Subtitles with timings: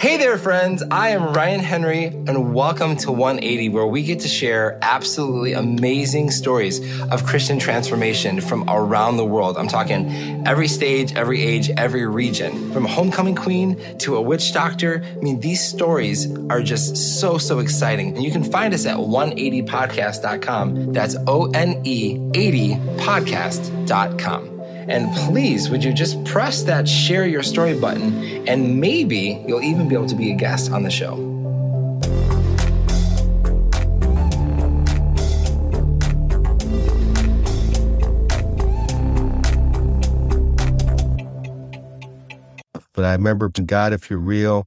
[0.00, 0.82] Hey there, friends.
[0.90, 6.30] I am Ryan Henry, and welcome to 180, where we get to share absolutely amazing
[6.30, 6.80] stories
[7.12, 9.58] of Christian transformation from around the world.
[9.58, 12.72] I'm talking every stage, every age, every region.
[12.72, 15.04] From a homecoming queen to a witch doctor.
[15.04, 18.14] I mean, these stories are just so, so exciting.
[18.14, 20.94] And you can find us at 180podcast.com.
[20.94, 24.49] That's O N E 80podcast.com.
[24.88, 29.88] And please, would you just press that share your story button, and maybe you'll even
[29.88, 31.30] be able to be a guest on the show.
[43.00, 44.66] But I remember, God, if you're real,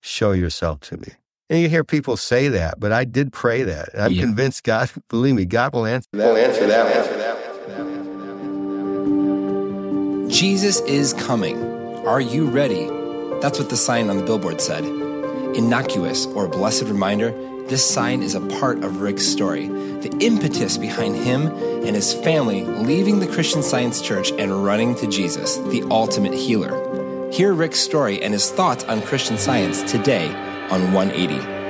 [0.00, 1.08] show yourself to me.
[1.50, 3.88] And you hear people say that, but I did pray that.
[3.98, 4.22] I'm yeah.
[4.22, 6.18] convinced God, believe me, God will answer that.
[6.18, 6.86] Will answer that.
[6.86, 7.43] Answer that.
[10.28, 11.58] Jesus is coming.
[12.06, 12.86] Are you ready?
[13.40, 14.84] That's what the sign on the billboard said.
[14.84, 17.32] Innocuous or a blessed reminder,
[17.66, 19.68] this sign is a part of Rick's story.
[19.68, 25.06] The impetus behind him and his family leaving the Christian Science Church and running to
[25.06, 27.30] Jesus, the ultimate healer.
[27.30, 30.28] Hear Rick's story and his thoughts on Christian Science today
[30.70, 31.63] on 180.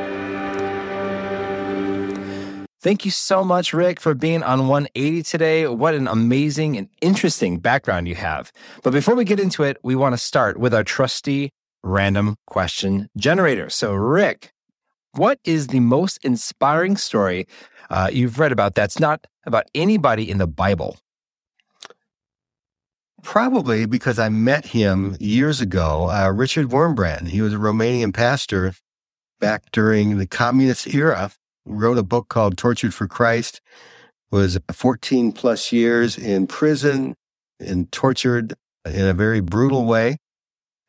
[2.85, 5.67] Thank you so much, Rick, for being on 180 today.
[5.67, 8.53] What an amazing and interesting background you have.
[8.83, 11.49] But before we get into it, we want to start with our trusty
[11.83, 13.71] random question generator.
[13.71, 14.53] So, Rick,
[15.13, 17.47] what is the most inspiring story
[17.89, 20.99] uh, you've read about that's not about anybody in the Bible?
[23.23, 27.29] Probably because I met him years ago, uh, Richard Wurmbrand.
[27.29, 28.75] He was a Romanian pastor
[29.41, 31.33] back during the communist era
[31.67, 33.61] wrote a book called Tortured for Christ,
[34.31, 37.15] was 14 plus years in prison
[37.61, 40.17] and tortured in a very brutal way,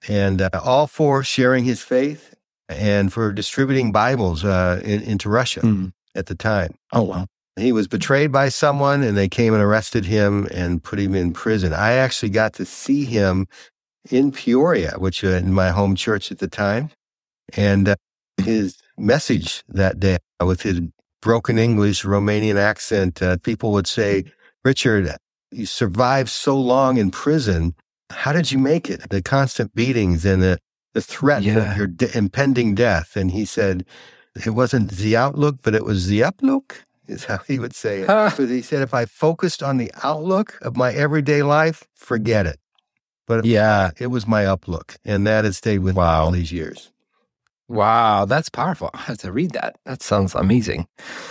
[0.08, 2.34] and uh, all for sharing his faith
[2.68, 5.94] and for distributing Bibles uh, in, into Russia mm.
[6.16, 6.76] at the time.
[6.92, 7.28] Oh, wow.
[7.58, 11.32] He was betrayed by someone and they came and arrested him and put him in
[11.32, 11.72] prison.
[11.72, 13.48] I actually got to see him
[14.10, 16.90] in Peoria, which uh, in my home church at the time.
[17.56, 17.96] And uh,
[18.44, 20.82] his message that day with his
[21.22, 23.22] broken English, Romanian accent.
[23.22, 24.26] Uh, people would say,
[24.64, 25.16] Richard,
[25.52, 27.76] you survived so long in prison.
[28.12, 29.10] How did you make it?
[29.10, 30.60] The constant beatings and the,
[30.94, 31.72] the threat yeah.
[31.72, 33.16] of your de- impending death.
[33.16, 33.86] And he said,
[34.46, 38.08] it wasn't the outlook, but it was the uplook, is how he would say it.
[38.08, 38.32] Huh.
[38.36, 42.60] But he said, if I focused on the outlook of my everyday life, forget it.
[43.28, 44.98] But yeah, it was my uplook.
[45.04, 46.04] And that has stayed with wow.
[46.04, 46.92] me all these years.
[47.68, 48.92] Wow, that's powerful.
[48.94, 49.78] I have to read that.
[49.86, 50.88] That sounds amazing.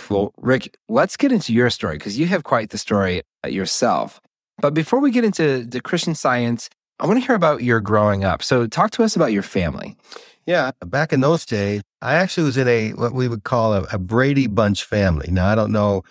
[0.09, 4.19] Well, Rick, let's get into your story because you have quite the story uh, yourself.
[4.59, 6.69] But before we get into the Christian science,
[6.99, 8.41] I want to hear about your growing up.
[8.41, 9.97] So, talk to us about your family.
[10.45, 13.85] Yeah, back in those days, I actually was in a what we would call a,
[13.91, 15.29] a Brady Bunch family.
[15.29, 16.03] Now, I don't know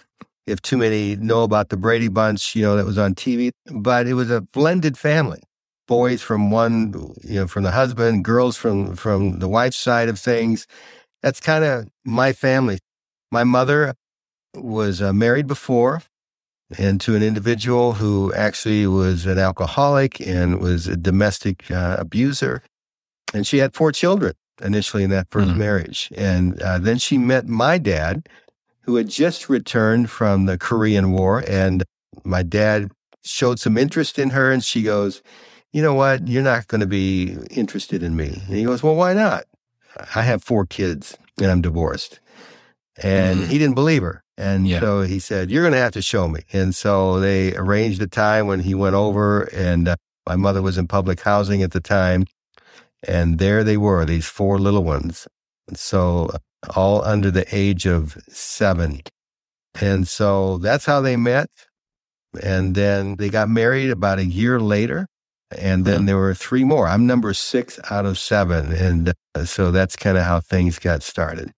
[0.47, 4.06] if too many know about the Brady Bunch, you know, that was on TV, but
[4.06, 5.43] it was a blended family
[5.87, 10.19] boys from one, you know, from the husband, girls from from the wife's side of
[10.19, 10.67] things.
[11.22, 12.78] That's kind of my family.
[13.31, 13.94] My mother
[14.55, 16.03] was uh, married before
[16.78, 22.62] and to an individual who actually was an alcoholic and was a domestic uh, abuser.
[23.33, 26.12] And she had four children initially in that 1st mm marriage.
[26.17, 28.28] And uh, then she met my dad,
[28.83, 31.43] who had just returned from the Korean War.
[31.49, 31.84] And
[32.25, 32.91] my dad
[33.25, 35.23] showed some interest in her, and she goes,
[35.75, 36.29] you know what?
[36.29, 38.41] You're not going to be interested in me.
[38.47, 39.43] And he goes, well, why not?
[40.15, 42.21] I have four kids and I'm divorced.
[43.03, 43.51] And mm-hmm.
[43.51, 44.23] he didn't believe her.
[44.39, 44.79] And yeah.
[44.79, 46.43] so he said, you're going to have to show me.
[46.53, 49.97] And so they arranged a time when he went over and uh,
[50.29, 52.27] my mother was in public housing at the time.
[53.06, 55.27] And there they were, these four little ones.
[55.67, 56.39] And so uh,
[56.77, 59.01] all under the age of seven.
[59.81, 61.51] And so that's how they met.
[62.41, 65.09] And then they got married about a year later.
[65.59, 66.87] And then there were three more.
[66.88, 68.73] I'm number six out of seven.
[68.73, 71.52] And uh, so that's kind of how things got started.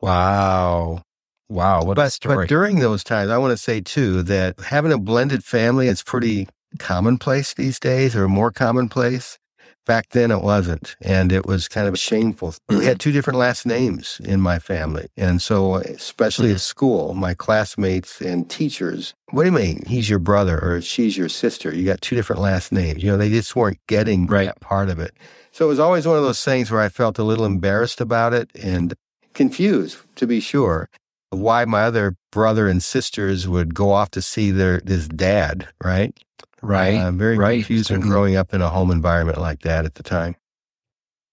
[0.00, 1.02] Wow.
[1.48, 1.84] Wow.
[1.84, 2.36] What but, a story.
[2.36, 6.02] But during those times, I want to say too that having a blended family is
[6.02, 6.48] pretty
[6.78, 9.38] commonplace these days or more commonplace.
[9.86, 10.96] Back then it wasn't.
[11.00, 12.54] And it was kind of shameful.
[12.68, 12.96] We had mm-hmm.
[12.98, 15.06] two different last names in my family.
[15.16, 16.58] And so, uh, especially at mm-hmm.
[16.58, 19.84] school, my classmates and teachers, what do you mean?
[19.86, 21.74] He's your brother or she's your sister.
[21.74, 23.02] You got two different last names.
[23.02, 24.46] You know, they just weren't getting right.
[24.46, 25.16] that part of it.
[25.52, 28.34] So it was always one of those things where I felt a little embarrassed about
[28.34, 28.92] it and
[29.32, 30.88] confused, to be sure,
[31.30, 36.16] why my other brother and sisters would go off to see their this dad, right?
[36.62, 36.98] Right.
[36.98, 37.56] Uh, very right.
[37.56, 40.36] confused and growing up in a home environment like that at the time.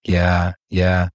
[0.04, 1.08] Yeah, yeah.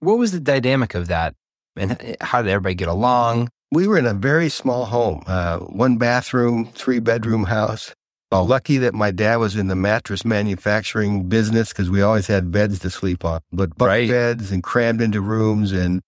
[0.00, 1.34] What was the dynamic of that?
[1.76, 3.48] And how did everybody get along?
[3.70, 7.94] We were in a very small home, uh, one bathroom, three bedroom house.
[8.32, 8.42] Oh.
[8.42, 12.78] Lucky that my dad was in the mattress manufacturing business because we always had beds
[12.80, 14.08] to sleep on, but bunk right.
[14.08, 16.00] beds and crammed into rooms and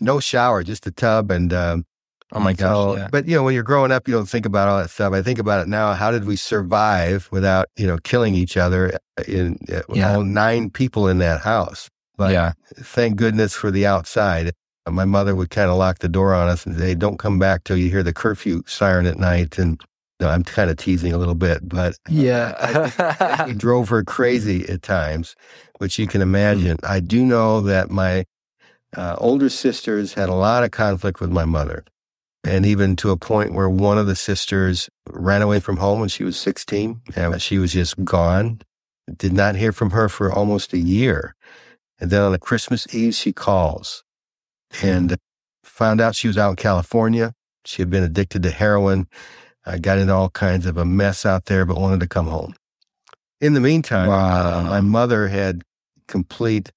[0.00, 1.30] no shower, just a tub.
[1.32, 1.84] And um,
[2.32, 3.08] oh my gosh, yeah.
[3.10, 5.12] but you know, when you're growing up, you don't think about all that stuff.
[5.12, 5.94] I think about it now.
[5.94, 8.98] How did we survive without you know killing each other?
[9.26, 10.14] In uh, yeah.
[10.14, 11.88] all nine people in that house.
[12.16, 12.52] But yeah.
[12.76, 14.52] thank goodness for the outside.
[14.88, 17.64] My mother would kind of lock the door on us and say, "Don't come back
[17.64, 19.80] till you hear the curfew siren at night." And
[20.22, 24.68] you know, I'm kind of teasing a little bit, but yeah, he drove her crazy
[24.68, 25.34] at times,
[25.78, 26.76] which you can imagine.
[26.84, 28.24] I do know that my
[28.96, 31.84] uh, older sisters had a lot of conflict with my mother,
[32.44, 36.08] and even to a point where one of the sisters ran away from home when
[36.08, 38.60] she was 16, and she was just gone.
[39.16, 41.34] Did not hear from her for almost a year.
[42.00, 44.04] And then on a Christmas Eve, she calls
[44.82, 45.16] and
[45.62, 47.34] found out she was out in California.
[47.64, 49.06] She had been addicted to heroin.
[49.64, 52.54] I got into all kinds of a mess out there, but wanted to come home.
[53.40, 54.62] In the meantime, wow.
[54.62, 55.62] my mother had
[56.08, 56.70] complete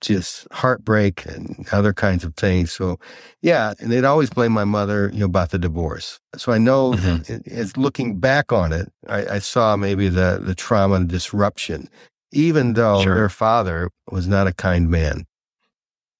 [0.00, 2.72] just heartbreak and other kinds of things.
[2.72, 2.98] So,
[3.42, 6.20] yeah, and they'd always blame my mother, you know, about the divorce.
[6.36, 7.50] So I know, mm-hmm.
[7.50, 11.88] as looking back on it, I, I, saw maybe the the trauma and disruption
[12.32, 13.14] even though sure.
[13.14, 15.26] their father was not a kind man.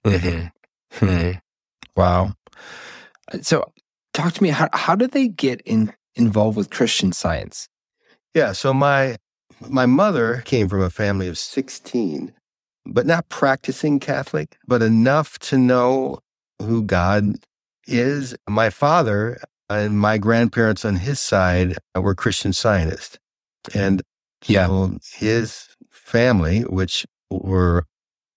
[0.04, 1.06] Mm-hmm.
[1.06, 1.32] Hmm.
[1.94, 2.34] Wow.
[3.32, 3.70] Uh, so,
[4.12, 4.48] talk to me.
[4.48, 7.68] How how did they get in involved with Christian Science?
[8.34, 8.52] Yeah.
[8.52, 9.16] So my
[9.68, 12.32] my mother came from a family of sixteen,
[12.90, 16.18] but not practicing Catholic, but enough to know
[16.60, 17.36] who God
[17.86, 18.34] is.
[18.48, 23.18] My father and my grandparents on his side were Christian Scientists,
[23.74, 24.02] and
[24.46, 27.84] yeah, so his family, which were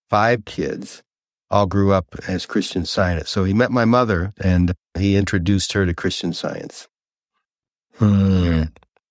[0.08, 1.02] five kids,
[1.50, 3.30] all grew up as Christian scientists.
[3.30, 6.88] So he met my mother and he introduced her to Christian science.
[7.96, 8.64] Hmm.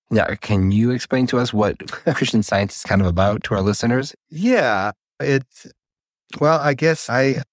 [0.09, 3.61] Now, can you explain to us what Christian science is kind of about to our
[3.61, 4.13] listeners?
[4.29, 5.67] Yeah, it's,
[6.39, 7.43] well, I guess I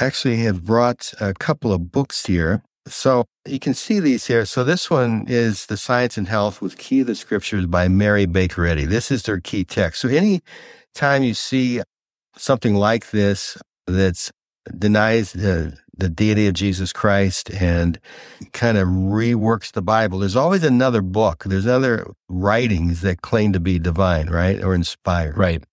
[0.00, 2.62] actually have brought a couple of books here.
[2.86, 4.44] So you can see these here.
[4.44, 8.26] So this one is The Science and Health with Key of the Scriptures by Mary
[8.26, 8.84] Baker Eddy.
[8.84, 10.02] This is their key text.
[10.02, 10.42] So any
[10.94, 11.80] time you see
[12.36, 13.56] something like this
[13.86, 14.30] that's
[14.78, 17.98] denies the, the deity of Jesus Christ and
[18.52, 21.44] kind of reworks the Bible, there's always another book.
[21.44, 24.62] There's other writings that claim to be divine, right?
[24.62, 25.38] Or inspired.
[25.38, 25.64] Right.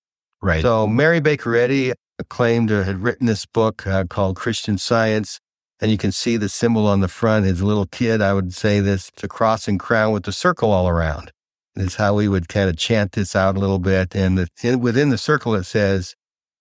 [0.41, 0.61] Right.
[0.61, 1.93] So Mary Baker Eddy
[2.29, 5.39] claimed to have written this book uh, called Christian Science
[5.81, 7.47] and you can see the symbol on the front.
[7.47, 10.31] As a little kid, I would say this, it's a cross and crown with the
[10.31, 11.31] circle all around.
[11.75, 14.15] Is how we would kind of chant this out a little bit.
[14.15, 16.15] And the, in, within the circle, it says,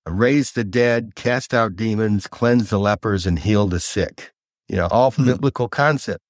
[0.07, 4.33] raise the dead, cast out demons, cleanse the lepers, and heal the sick.
[4.69, 5.27] You know, all mm-hmm.
[5.27, 6.23] biblical concept.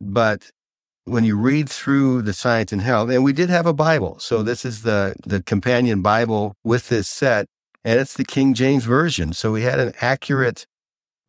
[0.00, 0.50] But
[1.06, 4.18] when you read through the science and health, and we did have a Bible.
[4.18, 7.46] So this is the, the companion Bible with this set,
[7.84, 9.32] and it's the King James Version.
[9.32, 10.66] So we had an accurate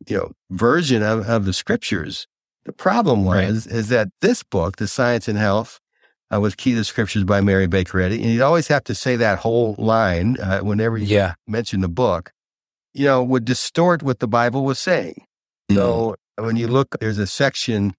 [0.06, 2.26] you know, version of, of the scriptures.
[2.64, 3.74] The problem was right.
[3.74, 5.80] is that this book, The Science and Health,
[6.32, 8.94] uh, was Key to the Scriptures by Mary Baker Eddy, and you'd always have to
[8.94, 11.34] say that whole line uh, whenever you yeah.
[11.46, 12.32] mention the book.
[12.92, 15.24] You know, would distort what the Bible was saying.
[15.70, 15.76] Mm.
[15.76, 17.94] So when you look, there's a section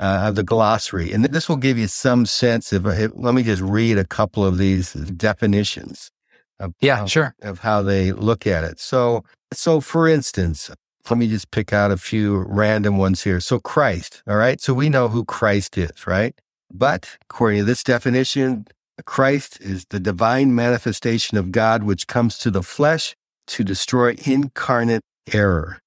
[0.00, 2.86] uh, of the glossary, and this will give you some sense of.
[2.86, 6.10] Uh, let me just read a couple of these definitions.
[6.58, 7.34] Of, yeah, sure.
[7.42, 8.80] Of how they look at it.
[8.80, 10.70] So, so for instance,
[11.08, 13.40] let me just pick out a few random ones here.
[13.40, 14.60] So Christ, all right.
[14.60, 16.34] So we know who Christ is, right?
[16.72, 18.66] But according to this definition,
[19.04, 23.16] Christ is the divine manifestation of God, which comes to the flesh
[23.48, 25.02] to destroy incarnate
[25.32, 25.78] error.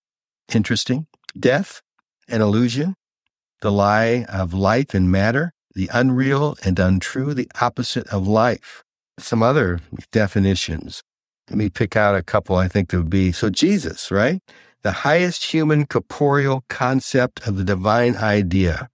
[0.54, 1.08] Interesting.
[1.40, 1.82] Death,
[2.28, 2.96] an illusion,
[3.64, 8.84] the lie of life and matter, the unreal and untrue, the opposite of life.
[9.18, 9.80] Some other
[10.12, 11.02] definitions.
[11.50, 14.40] Let me pick out a couple I think that would be so Jesus, right?
[14.84, 18.90] the highest human corporeal concept of the divine idea,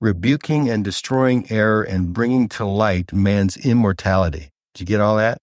[0.00, 4.50] rebuking and destroying error and bringing to light man's immortality.
[4.74, 5.38] Did you get all that?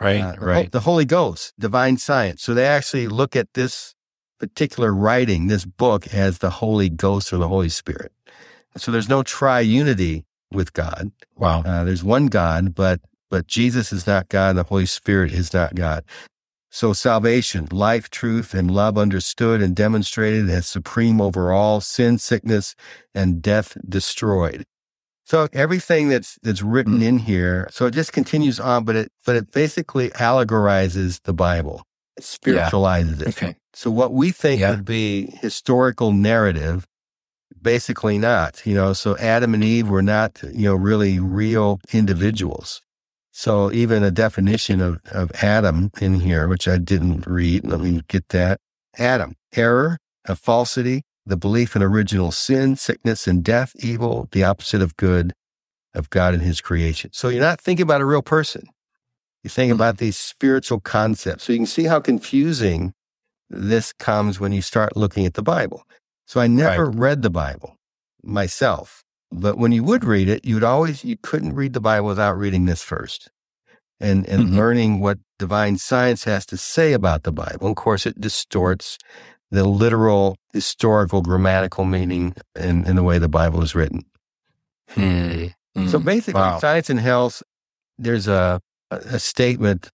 [0.00, 0.72] Right, uh, right.
[0.72, 2.42] The Holy Ghost, divine science.
[2.42, 3.94] So they actually look at this
[4.40, 8.12] particular writing, this book, as the Holy Ghost or the Holy Spirit.
[8.76, 11.12] So there's no triunity with God.
[11.36, 11.62] Wow.
[11.62, 14.56] Uh, there's one God, but but Jesus is not God.
[14.56, 16.04] The Holy Spirit is not God.
[16.68, 22.74] So salvation, life, truth, and love understood and demonstrated as supreme over all sin, sickness,
[23.14, 24.64] and death destroyed.
[25.24, 27.04] So everything that's that's written mm.
[27.04, 31.84] in here, so it just continues on, but it but it basically allegorizes the Bible.
[32.22, 33.28] Spiritualizes it.
[33.28, 33.56] Okay.
[33.72, 34.70] So what we think Yeah.
[34.70, 36.86] would be historical narrative,
[37.60, 42.80] basically not, you know, so Adam and Eve were not, you know, really real individuals.
[43.32, 48.02] So even a definition of, of Adam in here, which I didn't read, let me
[48.08, 48.60] get that.
[48.98, 54.82] Adam, error, a falsity, the belief in original sin, sickness and death, evil, the opposite
[54.82, 55.32] of good,
[55.94, 57.10] of God and his creation.
[57.12, 58.68] So you're not thinking about a real person.
[59.42, 61.44] You think about these spiritual concepts.
[61.44, 62.92] So you can see how confusing
[63.48, 65.82] this comes when you start looking at the Bible.
[66.26, 67.76] So I never read the Bible
[68.22, 72.36] myself, but when you would read it, you'd always, you couldn't read the Bible without
[72.36, 73.30] reading this first
[73.98, 74.56] and, and Mhm.
[74.56, 77.68] learning what divine science has to say about the Bible.
[77.70, 78.98] Of course, it distorts
[79.50, 84.04] the literal, historical, grammatical meaning in, in the way the Bible is written.
[84.90, 85.46] Hmm.
[85.88, 86.04] So Hmm.
[86.04, 86.58] basically, Wow.
[86.60, 87.42] science and health,
[87.98, 89.90] there's a, a statement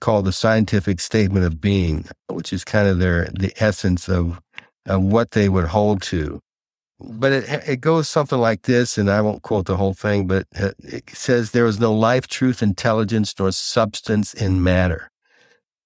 [0.00, 4.40] called the scientific statement of being, which is kind of their the essence of,
[4.86, 6.40] of what they would hold to.
[7.00, 10.46] But it it goes something like this, and I won't quote the whole thing, but
[10.52, 15.10] it it says there is no life, truth, intelligence, nor substance in matter.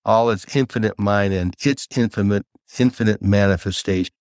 [0.04, 2.46] All is infinite mind and its infinite
[2.78, 4.12] infinite manifestation.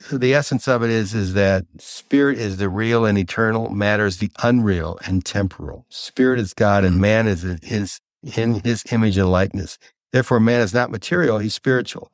[0.00, 4.06] So the essence of it is is that spirit is the real and eternal, matter
[4.06, 5.86] is the unreal and temporal.
[5.90, 9.78] Spirit is God and man is in his in his image and likeness.
[10.12, 12.12] Therefore, man is not material, he's spiritual.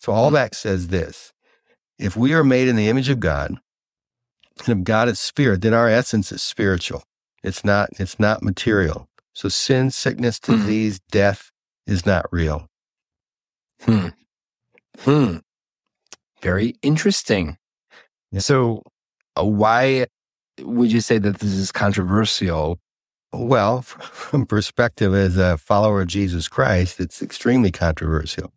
[0.00, 1.32] So all that says this.
[1.98, 3.56] If we are made in the image of God,
[4.66, 7.04] and if God is spirit, then our essence is spiritual.
[7.42, 9.08] It's not it's not material.
[9.34, 10.56] So sin, sickness, Mhm.
[10.60, 11.50] disease, death
[11.86, 12.68] is not real.
[13.82, 14.08] Hmm.
[15.00, 15.36] Hmm.
[16.42, 17.56] Very interesting.
[18.32, 18.40] Yeah.
[18.40, 18.82] So,
[19.38, 20.06] uh, why
[20.60, 22.78] would you say that this is controversial?
[23.32, 28.52] Well, from perspective as a follower of Jesus Christ, it's extremely controversial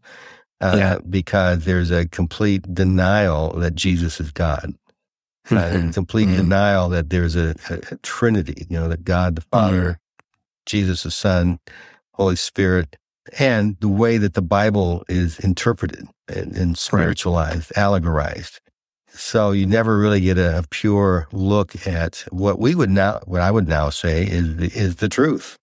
[0.62, 0.98] uh, Yeah.
[1.10, 4.74] because there's a complete denial that Jesus is God,
[5.52, 6.36] uh, complete Mhm.
[6.38, 10.00] denial that there's a, a, a Trinity, you know, that God the Father,
[10.66, 11.60] Jesus the Son,
[12.14, 12.96] Holy Spirit,
[13.40, 18.60] and the way that the Bible is interpreted and, and spiritualized, allegorized.
[19.14, 23.42] So you never really get a, a pure look at what we would now, what
[23.42, 25.58] I would now say is the, is the truth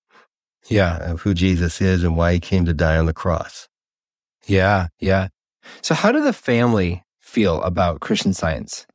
[0.69, 0.99] yeah.
[1.11, 3.69] of who Jesus is and why he came to die on the cross.
[4.47, 4.89] Yeah.
[5.01, 5.29] Yeah.
[5.83, 8.87] So, how did the family feel about Christian science?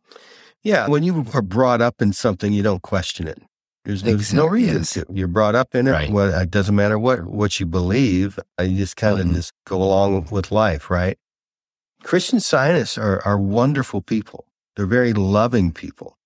[0.63, 3.42] Yeah, when you are brought up in something, you don't question it.
[3.86, 5.13] There's, there's no Exactly, reason to.
[5.13, 5.92] You're brought up in it.
[5.92, 6.10] Right.
[6.10, 8.39] Well, it doesn't matter what what you believe.
[8.60, 9.34] uh, You just kind of Mhm.
[9.36, 11.18] just go along with life, right?
[12.03, 14.45] Christian scientists are are wonderful people.
[14.75, 16.17] They're very loving people.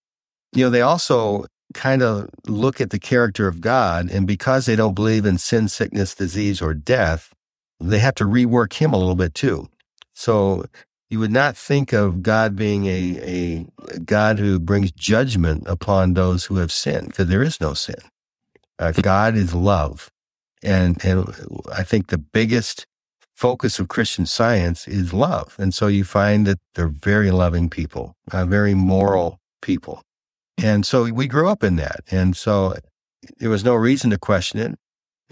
[0.53, 4.75] You know, they also kind of look at the character of God, and because they
[4.75, 7.33] don't believe in sin, sickness, disease, or death,
[7.79, 9.69] they have to rework him a little bit too.
[10.13, 10.65] So
[11.09, 16.45] you would not think of God being a, a, God who brings judgment upon those
[16.45, 17.99] who have sinned, because there is no sin.
[18.79, 20.11] Uh, God is love.
[20.63, 21.33] And, and
[21.71, 22.87] I think the biggest
[23.37, 25.55] focus of Christian science is love.
[25.59, 30.01] And so you find that they're very loving people, uh, very moral people.
[30.57, 31.99] And so we grew up in that.
[32.09, 32.73] And so
[33.37, 34.75] there was no reason to question it.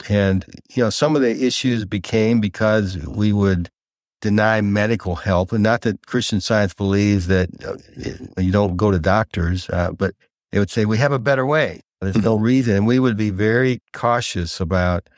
[0.08, 0.46] And,
[0.76, 3.70] you know, some of the issues became because we would
[4.22, 5.52] deny medical help.
[5.52, 10.14] And not that Christian science believes that uh, you don't go to doctors, uh, but
[10.52, 11.82] they would say, we have a better way.
[12.02, 12.76] There's no reason.
[12.76, 15.10] And we would be very cautious about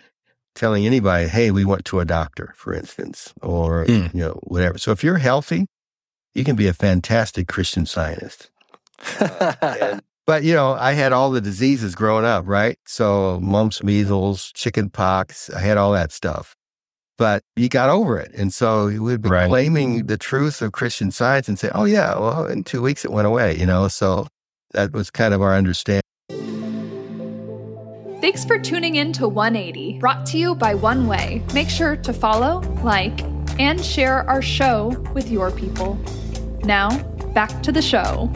[0.57, 4.13] telling anybody, hey, we went to a doctor, for instance, or, Mm.
[4.13, 4.77] you know, whatever.
[4.77, 5.67] So if you're healthy,
[6.35, 8.49] you can be a fantastic Christian scientist.
[9.61, 12.77] And- but you know, I had all the diseases growing up, right?
[12.85, 16.53] So mumps, measles, chicken pox, I had all that stuff.
[17.17, 18.31] But you got over it.
[18.35, 19.47] And so you would be Right.
[19.49, 23.11] claiming the truth of Christian science and say, oh, yeah, well, in two weeks it
[23.11, 23.87] went away, you know?
[23.87, 24.27] So
[24.73, 26.01] that was kind of our understanding.
[28.19, 31.43] Thanks for tuning in to 180, brought to you by One Way.
[31.53, 33.21] Make sure to follow, like,
[33.59, 35.99] and share our show with your people.
[36.63, 36.97] Now,
[37.35, 38.27] back to the show.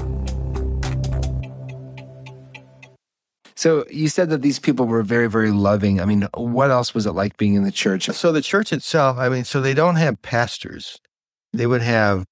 [3.55, 5.99] so, you said that these people were very, very loving.
[5.99, 8.05] I mean, what else was it like being in the church?
[8.05, 10.99] So the church itself, I mean, so they don't have pastors.
[11.53, 12.25] They would have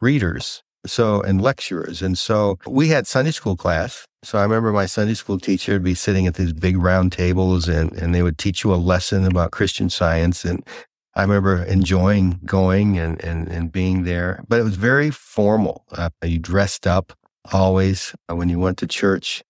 [0.00, 2.02] readers, so and lecturers.
[2.02, 4.07] And so we had Sunday school class.
[4.24, 7.68] So I remember my Sunday school teacher would be sitting at these big round tables
[7.68, 10.44] and, and they would teach you a lesson about Christian science.
[10.44, 10.66] And
[11.14, 15.84] I remember enjoying going and, and, and being there, but it was very formal.
[15.92, 17.12] Uh, you dressed up
[17.52, 19.42] always uh, when you went to church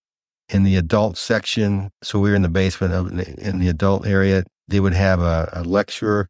[0.51, 1.91] in the adult section.
[2.03, 4.45] So we were in the basement of in the, in the adult area.
[4.67, 6.29] They would have a, a lecturer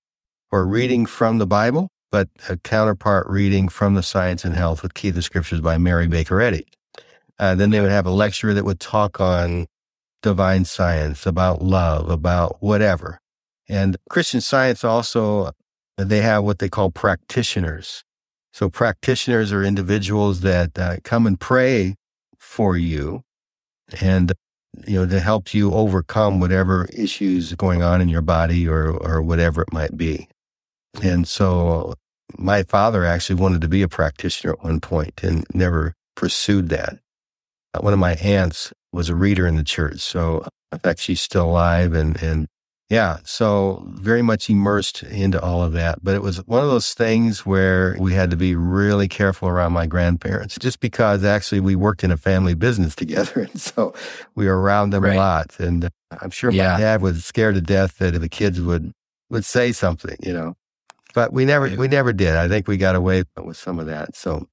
[0.52, 4.95] or reading from the Bible, but a counterpart reading from the Science and Health with
[4.95, 6.66] Key the Scriptures by Mary Baker Eddy.
[7.38, 9.66] Uh, then they would have a lecturer that would talk on
[10.23, 13.21] divine science, about love, about whatever.
[13.68, 15.52] And Christian science also,
[15.97, 18.02] they have what they call practitioners.
[18.52, 21.95] So practitioners are individuals that uh, come and pray
[22.38, 23.23] for you
[24.00, 24.33] and
[24.87, 29.23] you know to help you overcome whatever issues going on in your body or or
[29.23, 30.28] whatever it might be.
[31.02, 31.95] And so
[32.37, 36.99] my father actually wanted to be a practitioner at one point and never pursued that.
[37.75, 40.00] Uh, one of my aunts was a reader in the church.
[40.00, 42.48] So in fact, she's still alive and, and
[42.90, 46.02] yeah, so very much immersed into all of that.
[46.02, 49.75] But it was one of those things where we had to be really careful around
[49.75, 53.48] my grandparents just because actually we worked in a family business together.
[53.52, 53.94] And so
[54.34, 55.14] we were around them right.
[55.14, 55.58] a lot.
[55.58, 56.72] And I'm sure yeah.
[56.72, 58.92] my dad was scared to death that the kids would,
[59.28, 60.54] would say something, you know,
[61.14, 62.37] but we never, we never did.
[62.37, 64.16] I think we got away with some of that.
[64.16, 64.48] So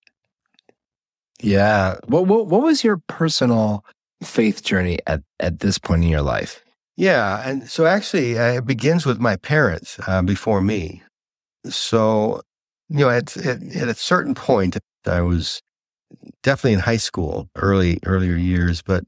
[1.41, 1.97] yeah.
[2.05, 3.83] What, what, what was your personal
[4.23, 6.63] faith journey at, at this point in your life?
[6.97, 7.41] Yeah.
[7.47, 11.03] And so actually, uh, it begins with my parents uh, before me.
[11.69, 12.41] So,
[12.89, 15.61] you know, at, at, at, a certain point, I was
[16.43, 19.03] definitely in high school, early, earlier years, but,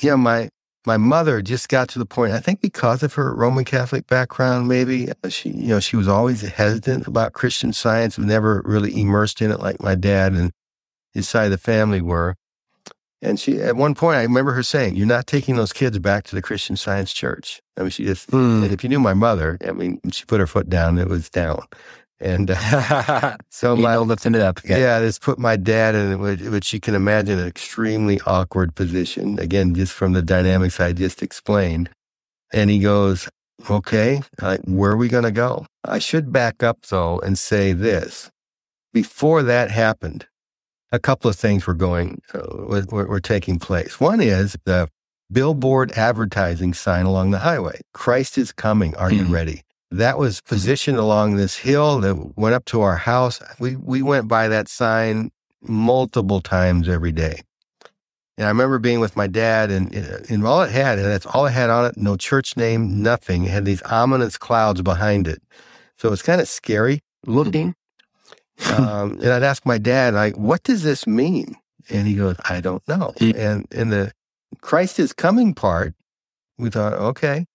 [0.00, 0.48] you know, my,
[0.86, 4.68] my mother just got to the point, I think because of her Roman Catholic background,
[4.68, 9.42] maybe uh, she, you know, she was always hesitant about Christian science, never really immersed
[9.42, 10.50] in it like my dad and
[11.12, 12.34] his side of the family were.
[13.20, 16.24] And she, at one point, I remember her saying, "You're not taking those kids back
[16.24, 18.70] to the Christian Science Church." I mean, she just, mm.
[18.70, 21.66] if you knew my mother, I mean, she put her foot down, it was down.
[22.20, 24.58] And uh, so my lifting it up.
[24.64, 24.80] Again.
[24.80, 29.38] Yeah, this put my dad in which you can imagine an extremely awkward position.
[29.38, 31.90] Again, just from the dynamics I just explained.
[32.52, 33.28] And he goes,
[33.70, 34.22] "Okay,
[34.64, 38.30] where are we going to go?" I should back up though and say this:
[38.92, 40.26] before that happened,
[40.92, 42.40] a couple of things were going uh,
[42.90, 44.00] were, were taking place.
[44.00, 44.88] One is the
[45.30, 47.80] billboard advertising sign along the highway.
[47.92, 48.94] Christ is coming.
[48.96, 49.32] Are you hmm.
[49.32, 49.62] ready?
[49.90, 53.40] That was positioned along this hill that went up to our house.
[53.58, 55.30] We we went by that sign
[55.62, 57.40] multiple times every day.
[58.36, 61.46] And I remember being with my dad, and, and all it had, and that's all
[61.46, 63.44] it had on it, no church name, nothing.
[63.44, 65.42] It had these ominous clouds behind it.
[65.96, 67.74] So it's kind of scary looking
[68.66, 71.56] um, and I'd ask my dad, like, what does this mean?
[71.90, 73.14] And he goes, I don't know.
[73.20, 74.12] And in the
[74.60, 75.94] Christ is coming part,
[76.58, 77.46] we thought, okay,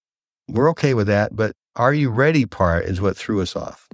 [0.48, 1.36] we're okay with that.
[1.36, 3.88] But are you ready part is what threw us off.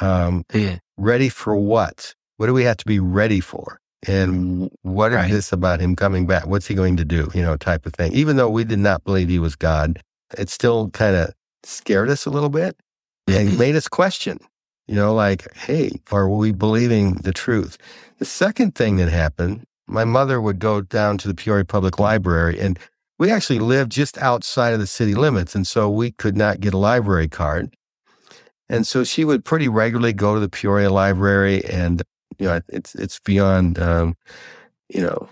[0.00, 0.78] Um, yeah.
[0.96, 2.14] Ready for what?
[2.36, 3.78] What do we have to be ready for?
[4.06, 5.30] And what is right.
[5.30, 6.46] this about him coming back?
[6.46, 7.30] What's he going to do?
[7.34, 8.12] You know, type of thing.
[8.12, 10.00] Even though we did not believe he was God,
[10.36, 12.76] it still kind of scared us a little bit
[13.26, 14.38] and made us question
[14.86, 17.78] you know, like, hey, are we believing the truth?
[18.18, 22.60] The second thing that happened, my mother would go down to the Peoria Public Library
[22.60, 22.78] and
[23.18, 25.54] we actually lived just outside of the city limits.
[25.54, 27.74] And so we could not get a library card.
[28.68, 32.02] And so she would pretty regularly go to the Peoria Library and,
[32.38, 34.16] you know, it's, it's beyond, um,
[34.88, 35.28] you know,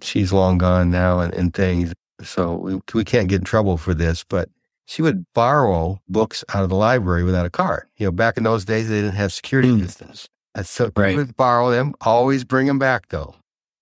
[0.00, 1.92] she's long gone now and, and things.
[2.22, 4.48] So we, we can't get in trouble for this, but
[4.86, 7.88] she would borrow books out of the library without a card.
[7.96, 10.28] You know, back in those days, they didn't have security mm.
[10.54, 11.10] And so right.
[11.10, 13.34] we would borrow them, always bring them back though.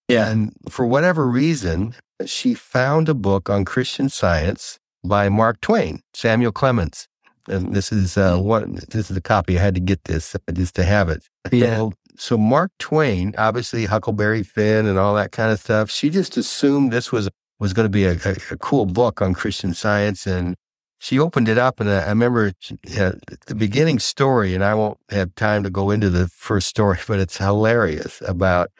[0.08, 0.28] Yeah.
[0.28, 1.94] And for whatever reason,
[2.26, 7.06] she found a book on Christian science by Mark Twain, Samuel Clemens.
[7.46, 8.44] And this is uh, hmm.
[8.44, 9.58] what this is a copy.
[9.58, 11.28] I had to get this uh, just to have it.
[11.52, 11.76] Yeah.
[11.76, 15.90] So, so Mark Twain, obviously Huckleberry Finn and all that kind of stuff.
[15.90, 17.28] She just assumed this was
[17.60, 20.56] was going to be a, a, a cool book on Christian science and
[21.04, 22.54] she opened it up, and I remember
[22.98, 23.12] uh,
[23.46, 27.20] the beginning story, and I won't have time to go into the first story, but
[27.20, 28.70] it's hilarious about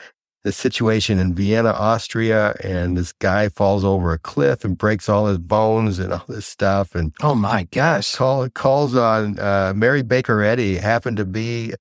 [0.43, 5.27] the situation in Vienna, Austria, and this guy falls over a cliff and breaks all
[5.27, 6.95] his bones and all this stuff.
[6.95, 11.75] And oh my gosh, call, calls on uh, Mary Baker Eddy happened to be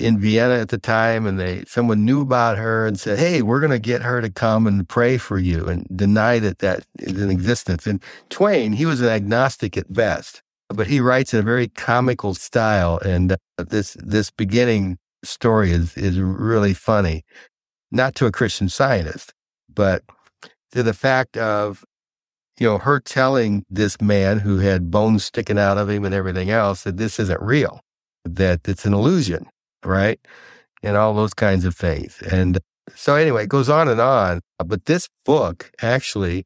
[0.00, 3.60] in Vienna at the time, and they someone knew about her and said, "Hey, we're
[3.60, 7.20] going to get her to come and pray for you," and deny that that is
[7.20, 7.86] in existence.
[7.86, 12.34] And Twain, he was an agnostic at best, but he writes in a very comical
[12.34, 17.24] style, and uh, this this beginning story is is really funny,
[17.90, 19.32] not to a Christian Scientist,
[19.72, 20.02] but
[20.72, 21.84] to the fact of
[22.58, 26.50] you know her telling this man who had bones sticking out of him and everything
[26.50, 27.80] else that this isn't real,
[28.24, 29.46] that it's an illusion
[29.84, 30.20] right?
[30.82, 32.20] And all those kinds of things.
[32.22, 32.58] And
[32.94, 34.40] so anyway, it goes on and on.
[34.64, 36.44] But this book actually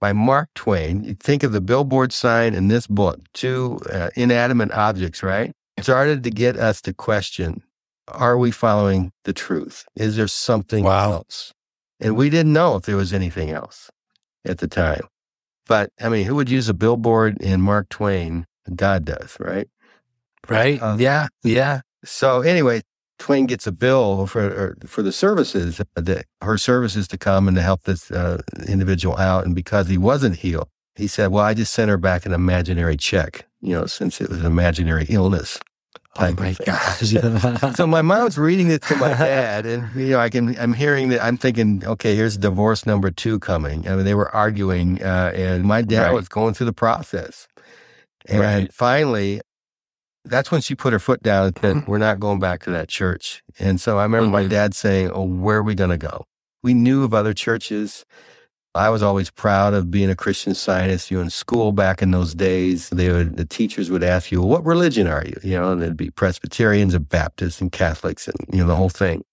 [0.00, 1.04] by Mark Twain.
[1.04, 5.52] You think of the billboard sign in this book, two uh, inanimate objects, right?
[5.80, 7.62] Started to get us to question
[8.08, 9.84] are we following the truth?
[9.94, 11.12] Is there something Wow.
[11.12, 11.52] else?
[12.00, 13.88] And we didn't know if there was anything else
[14.44, 15.02] at the time.
[15.66, 18.46] But I mean, who would use a billboard in Mark Twain?
[18.74, 19.68] God does, right?
[20.48, 20.82] Right.
[20.82, 21.28] Uh, yeah.
[21.44, 21.82] Yeah.
[22.04, 22.82] So anyway,
[23.18, 27.62] Twain gets a bill for for the services that her services to come and to
[27.62, 29.44] help this uh, individual out.
[29.44, 32.96] And because he wasn't healed, he said, "Well, I just sent her back an imaginary
[32.96, 35.58] check, you know, since it was an imaginary illness."
[36.18, 37.12] Oh my gosh.
[37.76, 41.10] So my mom's reading this to my dad, and you know, I can I'm hearing
[41.10, 43.86] that I'm thinking, okay, here's divorce number two coming.
[43.86, 46.12] I mean, they were arguing, uh, and my dad Right.
[46.14, 47.46] was going through the process,
[48.28, 48.72] and Right.
[48.72, 49.40] finally,
[50.24, 52.88] that's when she put her foot down and said, "We're not going back to that
[52.88, 54.50] church." And so I remember my Mhm.
[54.50, 56.24] dad saying, "Oh, where are we going to go?"
[56.62, 58.04] We knew of other churches.
[58.74, 61.10] I was always proud of being a Christian scientist.
[61.10, 64.40] You know, in school back in those days, they would the teachers would ask you,
[64.40, 68.28] well, "What religion are you?" You know, and it'd be Presbyterians and Baptists and Catholics
[68.28, 69.24] and you know the whole thing.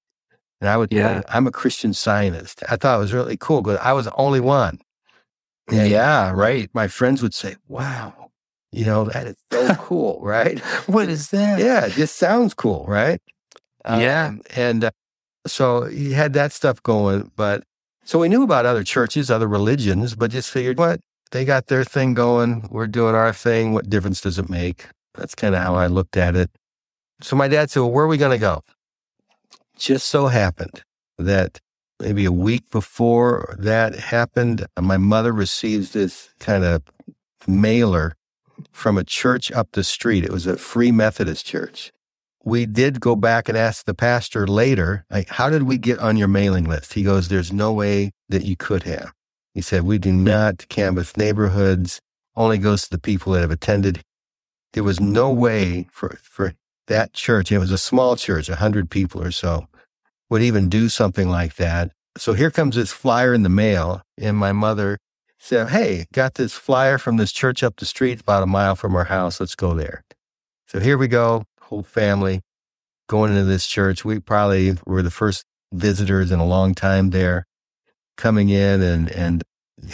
[0.60, 1.22] And I would, Yeah.
[1.30, 2.64] I'm a Christian Scientist.
[2.68, 4.80] I thought it was really cool because I was the only one.
[5.70, 6.32] And yeah.
[6.32, 6.70] Right.
[6.74, 8.27] my friends would say, "Wow,
[8.72, 11.60] you know that is so cool, right?" What is that?
[11.60, 13.22] yeah, it just sounds cool, right?
[13.86, 14.28] Yeah.
[14.28, 14.92] Um, and uh,
[15.46, 17.64] so he had that stuff going, but
[18.04, 21.00] so we knew about other churches, other religions, but just figured, what
[21.32, 23.74] they got their thing going, we're doing our thing.
[23.74, 24.88] What difference does it make?
[25.16, 26.50] That's kind of how I looked at it.
[27.22, 28.62] So my dad said, "Well, where are we going to go?"
[29.78, 30.84] Just so happened
[31.18, 31.60] that
[32.00, 36.84] maybe a week before that happened, my mother receives this kind of
[37.48, 38.17] mailer
[38.72, 40.24] from a church up the street.
[40.24, 41.92] It was a Free Methodist church.
[42.44, 46.30] We did go back and ask the pastor later, how did we get on your
[46.30, 46.94] mailing list?
[46.94, 49.12] He goes, there's no way that you could have.
[49.54, 52.00] He said, we do not canvass neighborhoods,
[52.36, 54.02] only goes to the people that have attended.
[54.74, 56.54] There was no way for, for
[56.88, 59.68] that church, it was a small church, a hundred people or so,
[60.30, 61.92] would even do something like that.
[62.18, 64.98] So here comes this flyer in the mail, and my mother
[65.38, 68.96] said, Hey, got this flyer from this church up the street, about a mile from
[68.96, 69.40] our house.
[69.40, 70.04] Let's go there.
[70.68, 72.42] So here we go, whole family
[73.08, 74.04] going into this church.
[74.04, 77.46] We probably were the first visitors in a long time there,
[78.18, 79.44] coming in, and, and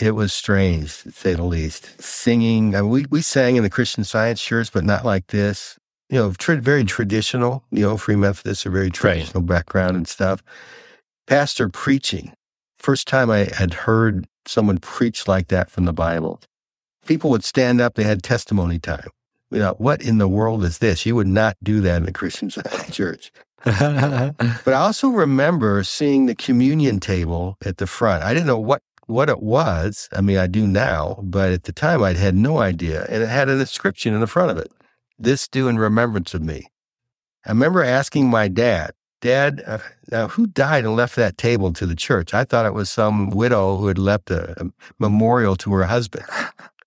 [0.02, 2.02] it was strange, to say the least.
[2.02, 5.78] Singing, I mean, we, we sang in the Christian Science church, but not like this.
[6.10, 10.44] You know, very traditional, you know, Free Methodists are very traditional background and stuff.
[11.28, 12.34] Pastor preaching.
[12.78, 16.42] First time I had heard someone preach like that from the Bible.
[17.06, 19.10] People would stand up, they had testimony time.
[19.52, 21.06] You know, what in the world is this?
[21.06, 22.50] You would not do that in a Christian
[22.92, 23.32] church.
[23.66, 28.24] But I also remember seeing the communion table at the front.
[28.24, 30.10] I didn't know what, what it was.
[30.12, 33.06] I mean, I do now, but at the time I'd had no idea.
[33.10, 34.72] And it had an inscription in the front of it.
[35.18, 36.68] This do in remembrance of me.
[37.46, 38.92] I remember asking my dad,
[39.24, 39.78] Dad, uh,
[40.12, 42.34] now who died and left that table to the church?
[42.34, 44.66] I thought it was some widow who had left a, a
[45.00, 46.26] memorial to her husband.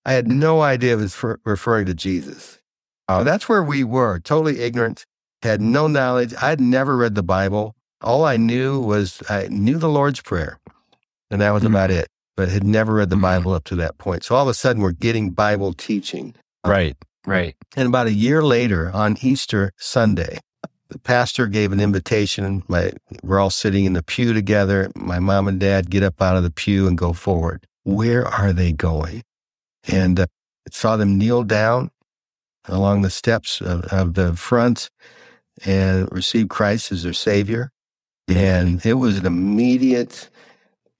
[0.05, 2.59] I had no idea it was for, referring to Jesus.
[3.07, 5.03] Uh, that's where we were, totally ignorant,
[5.41, 6.35] had no knowledge.
[6.39, 7.75] I'd never read the Bible.
[8.01, 10.59] All I knew was I knew the Lord's Prayer,
[11.31, 11.67] and that was Mhm.
[11.71, 13.21] about it, but had never read the Mhm.
[13.21, 14.23] Bible up to that point.
[14.23, 16.35] So all of a sudden, we're getting Bible teaching.
[16.63, 16.95] right.
[17.25, 17.55] Right.
[17.75, 20.37] And about a year later, on Easter Sunday,
[20.89, 22.63] the pastor gave an invitation.
[22.67, 22.91] My,
[23.23, 24.91] we're all sitting in the pew together.
[24.95, 27.67] My mom and dad get up out of the pew and go forward.
[27.83, 29.23] Where are they going?
[29.87, 30.27] And uh,
[30.71, 31.91] saw them kneel down
[32.65, 34.89] along the steps of, of the front
[35.65, 37.71] and receive Christ as their Savior.
[38.27, 40.29] And it was an immediate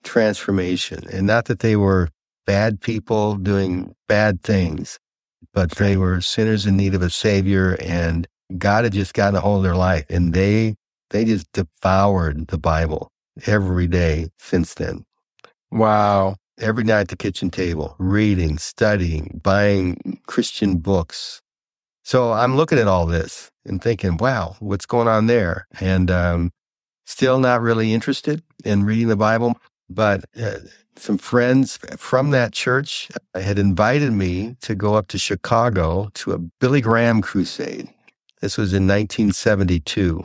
[0.04, 1.04] transformation.
[1.12, 2.10] And not that they were
[2.46, 4.98] bad people doing bad things,
[5.54, 7.78] but they were sinners in need of a Savior.
[7.82, 10.06] And God had just gotten a hold of their life.
[10.10, 10.76] And they,
[11.10, 13.10] they just devoured the Bible
[13.46, 15.06] every day since then.
[15.72, 16.36] Wow.
[16.60, 21.42] Every night at the kitchen table, reading, studying, buying Christian books.
[22.04, 25.68] So I'm looking at all this and thinking, wow, what's going on there?
[25.80, 26.52] And um,
[27.06, 29.60] still not really interested in reading the Bible.
[29.90, 30.60] But uh,
[30.96, 36.40] some friends from that church had invited me to go up to Chicago to a
[36.40, 37.90] Billy Graham crusade.
[38.42, 40.24] This was in 1972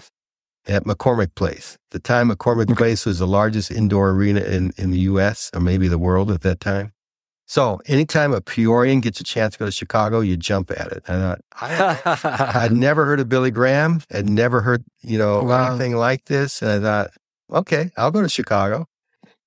[0.67, 1.75] at McCormick Place.
[1.89, 5.51] At the time, McCormick Place was the largest indoor arena in, in the U.S.
[5.55, 6.93] or maybe the world at that time.
[7.47, 11.03] So anytime a Peorian gets a chance to go to Chicago, you jump at it.
[11.09, 14.03] I thought, I, I'd never heard of Billy Graham.
[14.13, 15.71] I'd never heard, you know, Wow.
[15.71, 16.63] anything like this.
[16.63, 17.11] And I thought,
[17.51, 18.87] okay, I'll go to Chicago.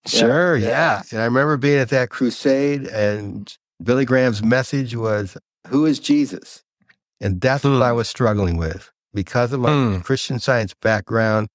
[0.06, 1.02] Sure, yeah.
[1.12, 3.52] And I remember being at that crusade, and
[3.82, 5.36] Billy Graham's message was,
[5.70, 6.62] Who is Jesus?
[7.26, 10.04] And that's what I was struggling with because of my Mm.
[10.04, 11.48] Christian science background.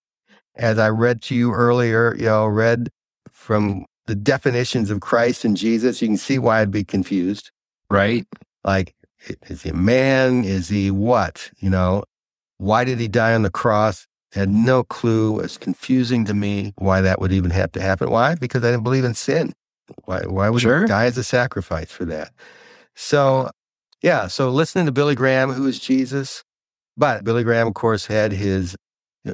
[0.57, 2.89] As I read to you earlier, you know, read
[3.31, 7.53] from the definitions of Christ and Jesus, you can see why I'd be confused.
[7.89, 8.27] Right?
[8.65, 8.95] Like,
[9.47, 10.43] is he a man?
[10.45, 11.53] Is he what?
[11.61, 12.03] You know,
[12.59, 14.09] why did he die on the cross?
[14.33, 15.39] Had no clue.
[15.39, 18.11] It was confusing to me why that would even have to happen.
[18.11, 18.35] Why?
[18.35, 19.53] Because I didn't believe in sin.
[20.05, 20.81] Why, why would Sure.
[20.83, 22.33] he die as a sacrifice for that?
[22.97, 23.51] So,
[24.03, 24.27] yeah.
[24.27, 26.45] So listening to Billy Graham, who is Jesus,
[26.97, 28.77] but Billy Graham, of course, had his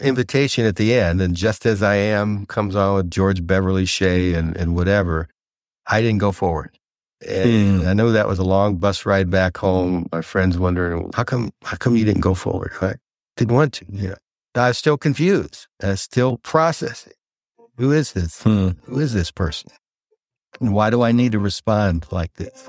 [0.00, 4.34] invitation at the end, and just as I am comes on with George Beverly Shea
[4.34, 5.28] and, and whatever.
[5.86, 6.76] I didn't go forward.
[7.26, 7.86] And Hmm.
[7.88, 10.08] I know that was a long bus ride back home.
[10.12, 12.72] My friends wondering, how come, how come you didn't go forward?
[12.82, 12.94] I
[13.36, 13.86] didn't want to.
[13.88, 14.14] You know,
[14.56, 15.68] I was still confused.
[15.80, 17.12] I was still processing.
[17.78, 18.42] Who is this?
[18.42, 18.70] Hmm.
[18.86, 19.70] Who is this person?
[20.60, 22.68] And why do I need to respond like this?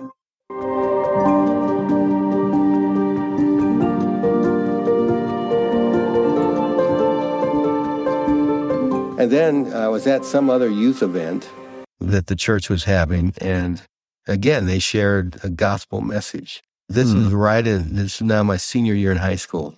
[9.27, 11.49] Then I was at some other youth event
[11.99, 13.33] that the church was having.
[13.39, 13.81] And
[14.27, 16.63] again, they shared a gospel message.
[16.89, 17.27] This Hmm.
[17.27, 19.75] is right in, this is now my senior year in high school.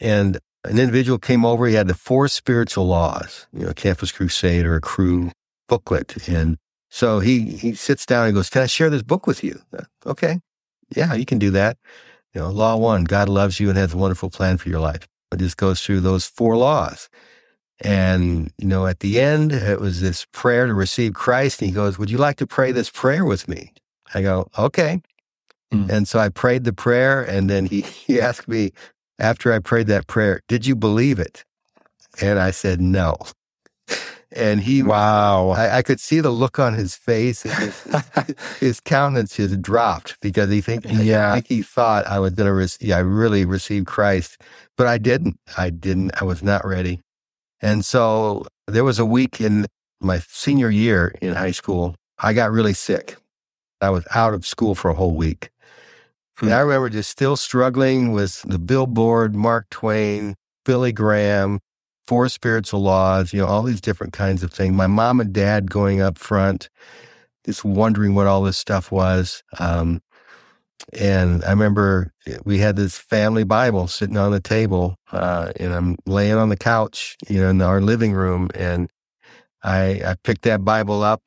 [0.00, 1.66] And an individual came over.
[1.66, 5.30] He had the four spiritual laws, you know, a Campus Crusade or a Cru
[5.68, 6.28] booklet.
[6.28, 6.58] And
[6.90, 9.60] so he, he sits down and goes, Can I share this book with you?
[9.76, 10.40] Uh, Okay.
[10.94, 11.76] Yeah, you can do that.
[12.32, 15.08] You know, law one, God loves you and has a wonderful plan for your life.
[15.32, 17.08] It just goes through those four laws.
[17.80, 21.60] And, you know, at the end, it was this prayer to receive Christ.
[21.60, 23.72] And he goes, Would you like to pray this prayer with me?
[24.14, 25.02] I go, Okay.
[25.72, 25.90] Mm.
[25.90, 27.22] And so I prayed the prayer.
[27.22, 28.72] And then he, he asked me
[29.18, 31.44] after I prayed that prayer, Did you believe it?
[32.20, 33.16] And I said, No.
[34.32, 35.50] And he, Wow.
[35.50, 37.42] I, I could see the look on his face.
[37.42, 37.82] His,
[38.60, 41.30] his countenance just dropped because he think, Yeah.
[41.30, 44.40] I think he thought I was going to, receive, I really received Christ,
[44.78, 45.38] but I didn't.
[45.58, 46.12] I didn't.
[46.20, 47.00] I was not ready.
[47.60, 49.66] And so there was a week in
[50.00, 51.94] my senior year in high school.
[52.18, 53.16] I got really sick.
[53.80, 55.50] I was out of school for a whole week.
[56.40, 60.34] And I remember just still struggling with the billboard, Mark Twain,
[60.66, 61.60] Billy Graham,
[62.06, 64.74] Four Spiritual Laws, you know, all these different kinds of things.
[64.74, 66.68] My mom and dad going up front,
[67.46, 69.42] just wondering what all this stuff was.
[69.58, 70.02] Um,
[70.92, 72.12] and I remember
[72.44, 76.56] we had this family Bible sitting on the table, uh, and I'm laying on the
[76.56, 78.90] couch, you know, in our living room, and
[79.62, 81.22] I I picked that Bible up.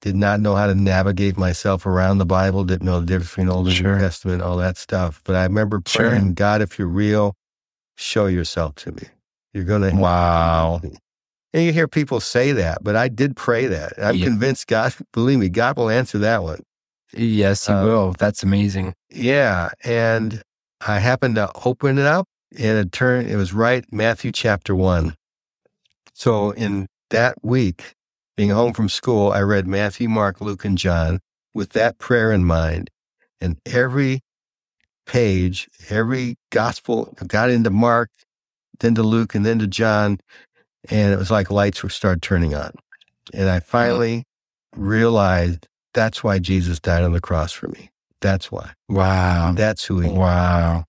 [0.00, 2.62] Did not know how to navigate myself around the Bible.
[2.64, 3.94] Didn't know the difference between Old and Sure.
[3.96, 5.20] New Testament, all that stuff.
[5.24, 6.10] But I remember Sure.
[6.10, 7.34] praying, God, if you're real,
[7.96, 9.02] show yourself to me.
[9.52, 10.80] You're gonna Wow.
[11.52, 13.94] and you hear people say that, but I did pray that.
[13.98, 14.24] I'm Yeah.
[14.26, 16.62] convinced God, believe me, God will answer that one.
[17.12, 18.12] Yes, you Uh, will.
[18.12, 18.94] That's amazing.
[19.10, 19.70] Yeah.
[19.84, 20.42] And
[20.86, 25.14] I happened to open it up and it turned, it was right, Matthew chapter one.
[26.14, 27.94] So in that week,
[28.36, 31.20] being home from school, I read Matthew, Mark, Luke, and John
[31.54, 32.90] with that prayer in mind.
[33.40, 34.20] And every
[35.06, 38.10] page, every gospel got into Mark,
[38.80, 40.18] then to Luke, and then to John.
[40.90, 42.72] And it was like lights were started turning on.
[43.34, 44.24] And I finally
[44.76, 47.90] realized that's why Jesus died on the cross for me.
[48.20, 48.72] That's why.
[48.88, 49.52] Wow.
[49.56, 50.84] That's who he Wow.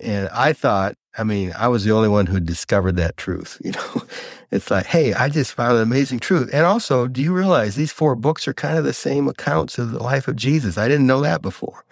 [0.00, 3.60] and I thought, I mean, I was the only one who discovered that truth.
[3.64, 4.02] You know,
[4.50, 6.50] it's like, hey, I just found an amazing truth.
[6.52, 9.92] And also, do you realize these four books are kind of the same accounts of
[9.92, 10.76] the life of Jesus?
[10.76, 11.84] I didn't know that before.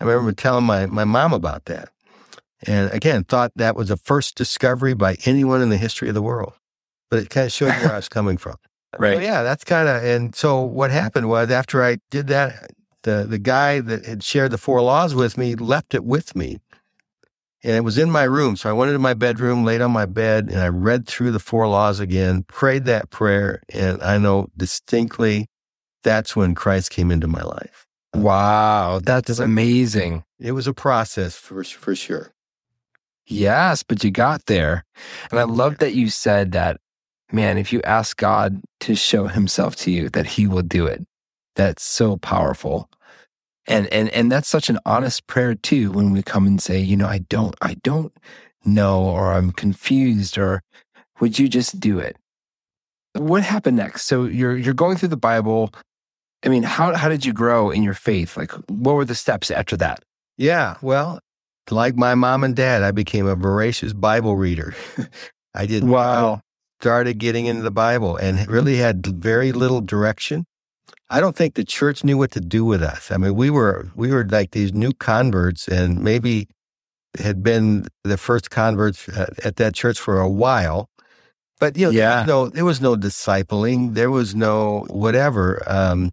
[0.00, 1.90] I remember telling my, my mom about that.
[2.66, 6.22] And again, thought that was the first discovery by anyone in the history of the
[6.22, 6.54] world.
[7.10, 8.56] But it kind of showed you where I was coming from.
[8.98, 9.16] Right.
[9.16, 12.70] So, yeah, that's kind of, and so what happened was after I did that,
[13.02, 16.58] the, the guy that had shared the four laws with me left it with me
[17.62, 18.56] and it was in my room.
[18.56, 21.40] So I went into my bedroom, laid on my bed, and I read through the
[21.40, 25.48] four laws again, prayed that prayer, and I know distinctly
[26.02, 27.86] that's when Christ came into my life.
[28.14, 29.00] Wow.
[29.02, 30.24] That is amazing.
[30.38, 32.32] It was a process for for sure.
[33.26, 34.84] Yes, but you got there.
[35.30, 36.78] And I love that you said that,
[37.32, 41.04] man, if you ask God to show himself to you, that he will do it.
[41.56, 42.88] That's so powerful.
[43.66, 46.96] And and and that's such an honest prayer too when we come and say, you
[46.96, 48.12] know, I don't I don't
[48.64, 50.62] know or I'm confused or
[51.20, 52.16] would you just do it?
[53.14, 54.04] What happened next?
[54.04, 55.72] So you're you're going through the Bible.
[56.44, 58.36] I mean, how how did you grow in your faith?
[58.36, 60.02] Like what were the steps after that?
[60.38, 61.18] Yeah, well,
[61.70, 64.74] like my mom and dad, I became a voracious Bible reader.
[65.54, 65.84] I did.
[65.84, 66.40] Wow.
[66.80, 70.44] Started getting into the Bible and really had very little direction.
[71.10, 73.10] I don't think the church knew what to do with us.
[73.10, 76.46] I mean, we were we were like these new converts, and maybe
[77.18, 80.88] had been the first converts at, at that church for a while.
[81.58, 82.24] But you know, Yeah.
[82.26, 83.94] no, there was no discipling.
[83.94, 85.62] There was no whatever.
[85.66, 86.12] Um,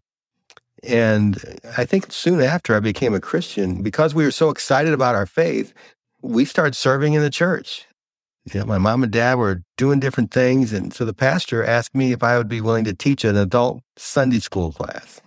[0.81, 5.15] and I think soon after I became a Christian, because we were so excited about
[5.15, 5.73] our faith,
[6.21, 7.85] we started serving in the church.
[8.53, 11.95] You know, my mom and dad were doing different things, and so the pastor asked
[11.95, 15.21] me if I would be willing to teach an adult Sunday school class.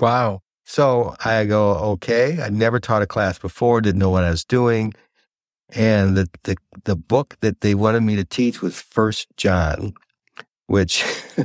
[0.00, 0.40] Wow.
[0.64, 2.40] So I go, okay.
[2.40, 4.94] I never taught a class before, didn't know what I was doing.
[5.74, 9.94] And the, the, the book that they wanted me to teach was First John,
[10.66, 11.04] which,
[11.36, 11.44] you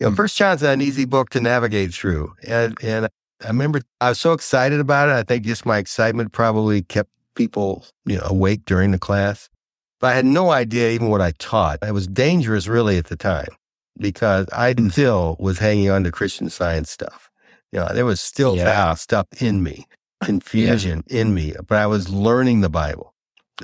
[0.00, 0.14] know, hmm.
[0.14, 2.32] First John's not an easy book to navigate through.
[2.46, 3.08] And, and
[3.42, 5.12] I remember I was so excited about it.
[5.12, 9.48] I think just my excitement probably kept people, you know, awake during the class.
[10.04, 11.78] But I had no idea even what I taught.
[11.80, 13.48] It was dangerous really at the time
[13.96, 14.90] because I hmm.
[14.90, 17.30] still was hanging on to Christian science stuff.
[17.72, 18.96] You know, there was still Yeah.
[18.96, 19.86] stuff in me,
[20.22, 23.14] confusion in me, but I was learning the Bible.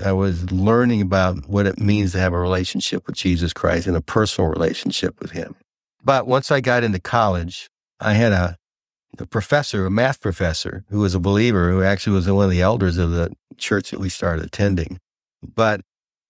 [0.02, 3.94] I was learning about what it means to have a relationship with Jesus Christ and
[3.94, 5.56] a personal relationship with Him.
[6.02, 7.68] But once I got into college,
[8.00, 8.56] I had a,
[9.18, 12.62] a professor, a math professor, who was a believer, who actually was one of the
[12.62, 15.00] elders of the church that we started attending.
[15.42, 15.82] But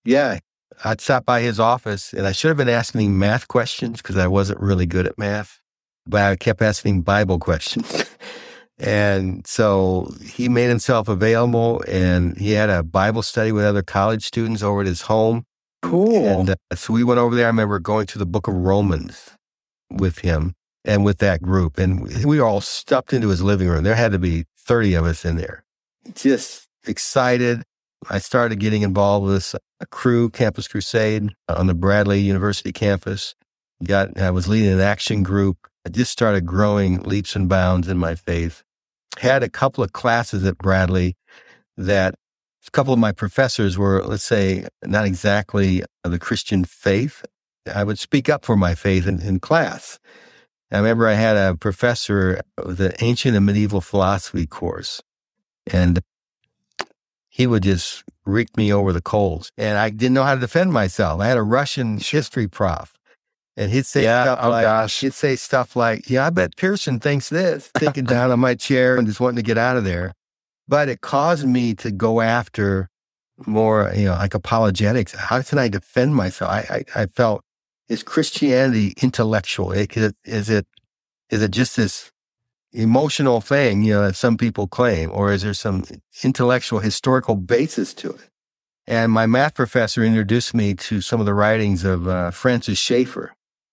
[0.05, 0.39] yeah,
[0.85, 4.17] I'd stop by his office and I should have been asking him math questions because
[4.17, 5.61] I wasn't really good at math,
[6.07, 8.05] but I kept asking Bible questions.
[8.79, 14.25] and so he made himself available and he had a Bible study with other college
[14.25, 15.45] students over at his home.
[15.83, 16.27] Cool.
[16.27, 17.47] And uh, so we went over there.
[17.47, 19.31] I remember going to the book of Romans
[19.91, 21.79] with him and with that group.
[21.79, 23.85] And we were all stuffed into his living room.
[23.85, 25.65] There had to be 30 of us in there.
[26.15, 27.63] Just excited.
[28.09, 29.59] I started getting involved with uh,
[29.91, 33.35] Cru, Campus Crusade, on the Bradley University campus.
[33.85, 35.69] Got, I was leading an action group.
[35.87, 38.63] I just started growing leaps and bounds in my faith.
[39.19, 41.17] Had a couple of classes at Bradley
[41.77, 42.15] that
[42.67, 47.25] a couple of my professors were, let's say, not exactly the Christian faith.
[47.73, 49.99] I would speak up for my faith in, in class.
[50.71, 55.03] I remember I had a professor with an ancient and medieval philosophy course,
[55.67, 56.01] and
[57.41, 59.51] he would just reek me over the coals.
[59.57, 61.23] And I didn't know how to defend myself.
[61.23, 62.99] I had a Russian history prof,
[63.57, 65.01] and he'd say Yeah, stuff oh like, gosh.
[65.01, 68.99] he'd say stuff like, "Yeah, I bet Pearson thinks this," thinking down on my chair
[68.99, 70.13] and just wanting to get out of there.
[70.69, 72.91] But it caused me to go after
[73.47, 75.13] more, you know, like apologetics.
[75.15, 76.51] How can I defend myself?
[76.51, 77.43] I, I, I felt
[77.89, 79.73] is Christianity intellectual?
[79.73, 80.67] Is it, is it
[81.31, 82.13] is it just this
[82.73, 85.85] emotional thing, you know, that some people claim, or is there some
[86.23, 88.29] intellectual historical basis to it?
[88.87, 93.33] And my math professor introduced me to some of the writings of uh, Francis Schaeffer,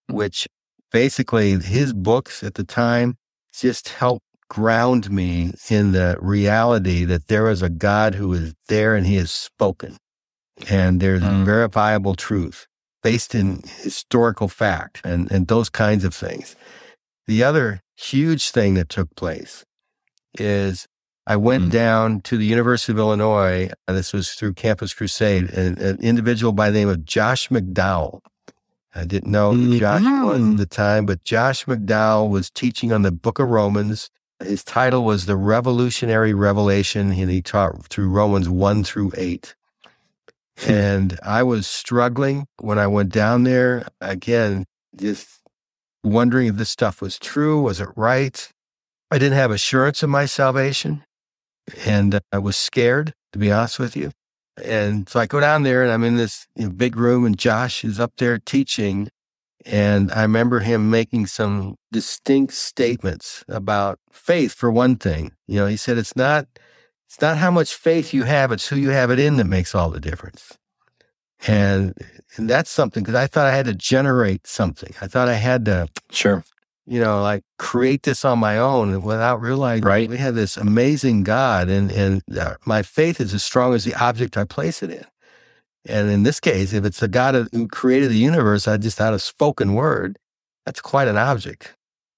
[0.09, 0.47] which
[0.91, 3.17] basically his books at the time
[3.53, 8.95] just helped ground me in the reality that there is a God who is there
[8.95, 9.97] and he has spoken.
[10.69, 11.45] And there's Mm.
[11.45, 12.65] verifiable truth
[13.03, 16.55] based in historical fact and, and those kinds of things.
[17.27, 19.65] The other huge thing that took place
[20.37, 20.87] is
[21.25, 21.71] I went Mm.
[21.71, 23.69] down to the University of Illinois.
[23.87, 28.21] And this was through Campus Crusade, and an individual by the name of Josh McDowell.
[28.95, 33.01] I didn't know who Josh was at the time, but Josh McDowell was teaching on
[33.01, 34.09] the book of Romans.
[34.41, 39.53] His title was The Revolutionary Revelation, and he taught through Romans 1 through 8.
[40.65, 43.87] and I was struggling when I went down there.
[44.01, 45.36] Again, just
[46.07, 47.61] wondering if this stuff was true.
[47.61, 48.49] Was it right?
[49.11, 51.03] I didn't have assurance of my salvation.
[51.85, 54.11] And I was scared, to be honest with you.
[54.63, 57.37] And so I go down there and I'm in this you know, big room and
[57.37, 59.09] Josh is up there teaching.
[59.65, 65.33] And I remember him making some distinct statements about faith for one thing.
[65.47, 66.47] You know, he said, it's not,
[67.07, 69.75] it's not how much faith you have, it's who you have it in that makes
[69.75, 70.57] all the difference.
[71.45, 71.93] And,
[72.35, 74.93] and that's something because I thought I had to generate something.
[75.01, 76.43] I thought I had to, Sure.
[76.85, 80.09] you know, like create this on my own without realizing Right.
[80.09, 83.93] we have this amazing God and, and uh, my faith is as strong as the
[83.93, 85.05] object I place it in.
[85.87, 89.13] And in this case, if it's the God who created the universe, I just had
[89.13, 90.17] a spoken word,
[90.65, 91.75] that's quite an object.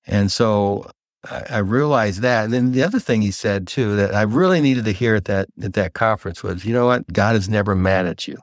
[0.08, 0.90] And so
[1.30, 2.46] I, I realized that.
[2.46, 5.26] And then the other thing he said too, that I really needed to hear at
[5.26, 7.12] that, at that conference was, you know what?
[7.14, 8.38] God is never mad at you.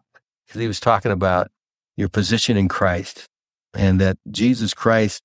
[0.61, 1.51] He was talking about
[1.97, 3.27] your position in Christ
[3.75, 5.23] and that Jesus Christ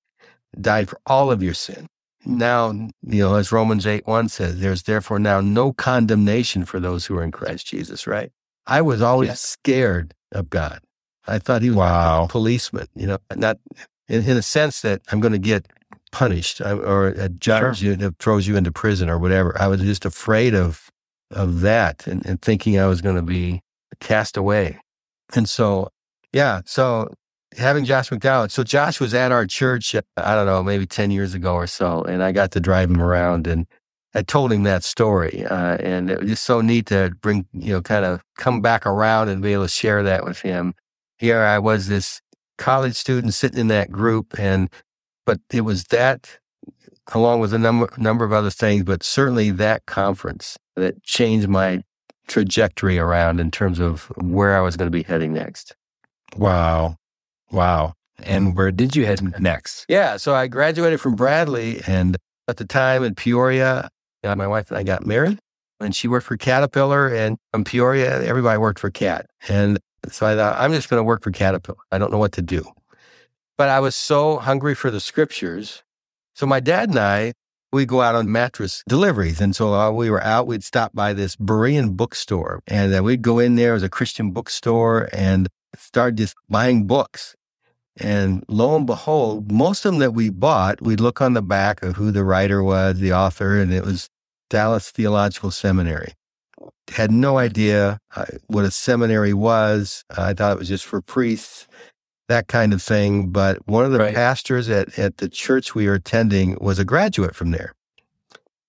[0.59, 1.87] died for all of your sin.
[2.25, 2.91] Now, you
[3.23, 7.23] know, as Romans 8 1 says, there's therefore now no condemnation for those who are
[7.23, 8.31] in Christ Jesus, right?
[8.67, 9.41] I was always Yes.
[9.41, 10.81] scared of God.
[11.27, 12.25] I thought he was Wow.
[12.25, 13.57] a policeman, you know, not
[14.07, 15.67] in, in a sense that I'm going to get
[16.11, 19.59] punished uh, or a judge you know, throws you into prison or whatever.
[19.59, 20.89] I was just afraid of
[21.31, 23.61] of that and, and thinking I was going to be
[24.01, 24.79] cast away.
[25.33, 25.89] And so,
[26.33, 27.13] yeah, so
[27.57, 28.49] having Josh McDowell.
[28.49, 32.03] So Josh was at our church, I don't know, maybe 10 years ago or so,
[32.03, 33.67] and I got to drive him around and
[34.13, 35.45] I told him that story.
[35.45, 38.85] Uh, and it was just so neat to bring, you know, kind of come back
[38.85, 40.73] around and be able to share that with him.
[41.17, 42.21] Here I was, this
[42.57, 44.69] college student sitting in that group, and
[45.25, 46.39] but it was that,
[47.13, 51.83] along with a number number of other things, but certainly that conference that changed my
[52.31, 55.75] trajectory around in terms of where I was going to be heading next.
[56.35, 56.95] Wow.
[57.51, 57.93] Wow.
[58.23, 59.85] And where did you head next?
[59.89, 62.17] Yeah, so I graduated from Bradley, and
[62.47, 63.89] at the time in Peoria,
[64.23, 65.39] uh, my wife and I got married,
[65.79, 69.79] and she worked for Caterpillar, and from Peoria, everybody worked for Cat, and
[70.09, 71.79] so I thought I'm just going to work for Caterpillar.
[71.91, 72.63] I don't know what to do,
[73.57, 75.83] but I was so hungry for the scriptures,
[76.35, 77.33] so my dad and I
[77.71, 81.13] we go out on mattress deliveries, and so while we were out, we'd stop by
[81.13, 86.15] this Berean bookstore, and uh, we'd go in there as a Christian bookstore and start
[86.15, 87.35] just buying books.
[87.97, 91.83] And lo and behold, most of them that we bought, we'd look on the back
[91.83, 94.09] of who the writer was, the author, and it was
[94.49, 96.13] Dallas Theological Seminary.
[96.89, 100.03] Had no idea uh, what a seminary was.
[100.15, 101.67] I thought it was just for priests,
[102.31, 103.27] that kind of thing.
[103.29, 104.15] But one of the Right.
[104.15, 107.73] pastors at, at the church we were attending was a graduate from there.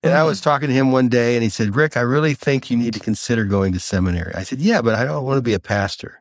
[0.04, 2.70] And I was talking to him one day and he said, Rick, I really think
[2.70, 4.34] you need to consider going to seminary.
[4.34, 6.20] I said, Yeah, but I don't want to be a pastor.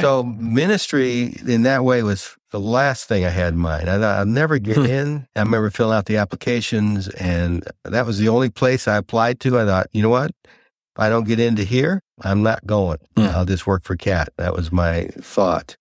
[0.00, 3.88] So ministry in that way was the last thing I had in mind.
[3.88, 4.84] I thought I'd never get Hmm.
[4.84, 5.26] in.
[5.34, 9.58] I remember filling out the applications and that was the only place I applied to.
[9.58, 10.32] I thought, you know what?
[10.44, 12.98] If I don't get into here, I'm not going.
[13.16, 13.22] Hmm.
[13.32, 14.28] I'll just work for Cat.
[14.36, 15.76] That was my thought.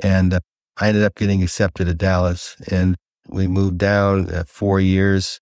[0.00, 0.40] And uh,
[0.76, 2.96] I ended up getting accepted at Dallas and
[3.28, 5.40] we moved down uh, four years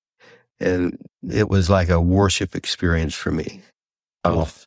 [0.58, 0.98] and
[1.28, 3.60] it was like a worship experience for me.
[4.24, 4.40] Oh.
[4.40, 4.66] Of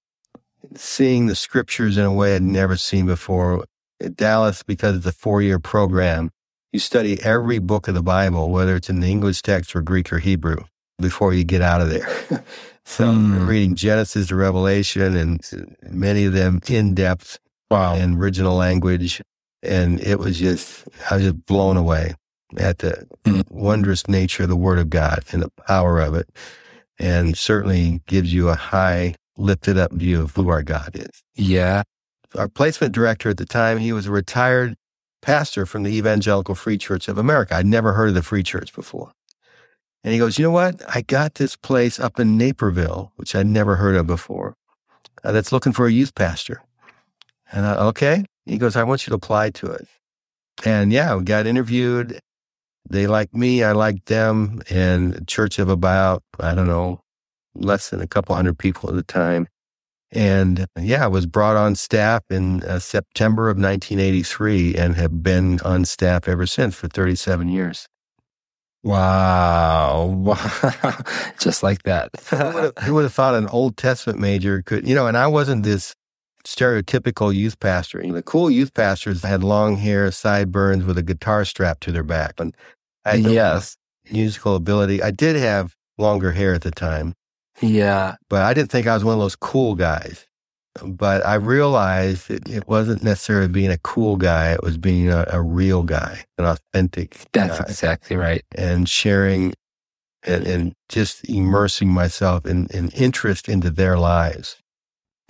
[0.75, 3.65] seeing the scriptures in a way I'd never seen before.
[4.01, 6.29] At Dallas, because it's a four year program,
[6.71, 10.13] you study every book of the Bible, whether it's in the English text or Greek
[10.13, 10.57] or Hebrew,
[10.99, 12.43] before you get out of there.
[12.85, 13.45] so Hmm.
[13.47, 15.41] reading Genesis to Revelation and
[15.89, 17.39] many of them in depth
[17.71, 17.95] Wow.
[17.95, 19.21] in original language.
[19.61, 22.13] And it was just, I was just blown away
[22.57, 23.43] at the Mm.
[23.51, 26.29] wondrous nature of the Word of God and the power of it.
[26.97, 31.23] And certainly gives you a high, lifted up view of who our God is.
[31.35, 31.83] yeah.
[32.35, 34.75] Our placement director at the time, he was a retired
[35.21, 37.55] pastor from the Evangelical Free Church of America.
[37.55, 39.11] I'd never heard of the Free Church before.
[40.03, 40.81] And he goes, You know what?
[40.93, 44.55] I got this place up in Naperville, which I'd never heard of before,
[45.23, 46.61] uh, that's looking for a youth pastor.
[47.51, 48.25] And I, okay.
[48.49, 49.87] He goes, I want you to apply to it.
[50.65, 52.19] And yeah, we got interviewed.
[52.89, 53.63] They liked me.
[53.63, 54.61] I liked them.
[54.69, 57.01] And a church of about, I don't know,
[57.55, 59.47] less than a couple hundred people at the time.
[60.11, 65.59] And yeah, I was brought on staff in uh, September of 1983 and have been
[65.61, 67.87] on staff ever since for 37 years.
[68.83, 70.07] Wow.
[70.63, 70.97] Wow.
[71.39, 72.09] Just like that.
[72.29, 75.17] who, would have, who would have thought an Old Testament major could, you know, and
[75.17, 75.93] I wasn't this
[76.49, 78.01] stereotypical youth pastor.
[78.01, 82.39] The cool youth pastors had long hair, sideburns with a guitar strapped to their back.
[82.39, 82.55] And
[83.05, 83.77] I yes.
[84.11, 85.03] musical ability.
[85.03, 87.13] I did have longer hair at the time,
[87.61, 88.15] Yeah.
[88.29, 90.25] but I didn't think I was one of those cool guys.
[90.83, 94.53] But I realized it, it wasn't necessarily being a cool guy.
[94.53, 98.43] It was being a, a real guy, an authentic That's guy, exactly right.
[98.55, 99.53] and sharing
[100.23, 104.57] and, and just immersing myself in, in interest into their lives.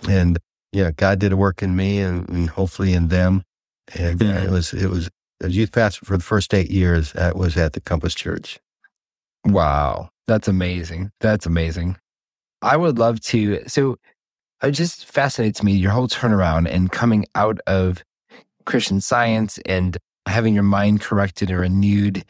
[0.08, 0.38] And,
[0.72, 3.42] yeah, God did a work in me and, and hopefully in them.
[3.94, 4.44] And Mhm.
[4.44, 5.08] it was, it was
[5.42, 7.12] a youth pastor for the first eight years.
[7.12, 8.60] That was at the Compass Church.
[9.44, 10.10] Wow.
[10.26, 11.10] That's amazing.
[11.20, 11.96] That's amazing.
[12.62, 13.62] I would love to.
[13.66, 13.96] So
[14.62, 18.02] it just fascinates me your whole turnaround and coming out of
[18.66, 19.96] Christian science and
[20.26, 22.24] having your mind corrected or renewed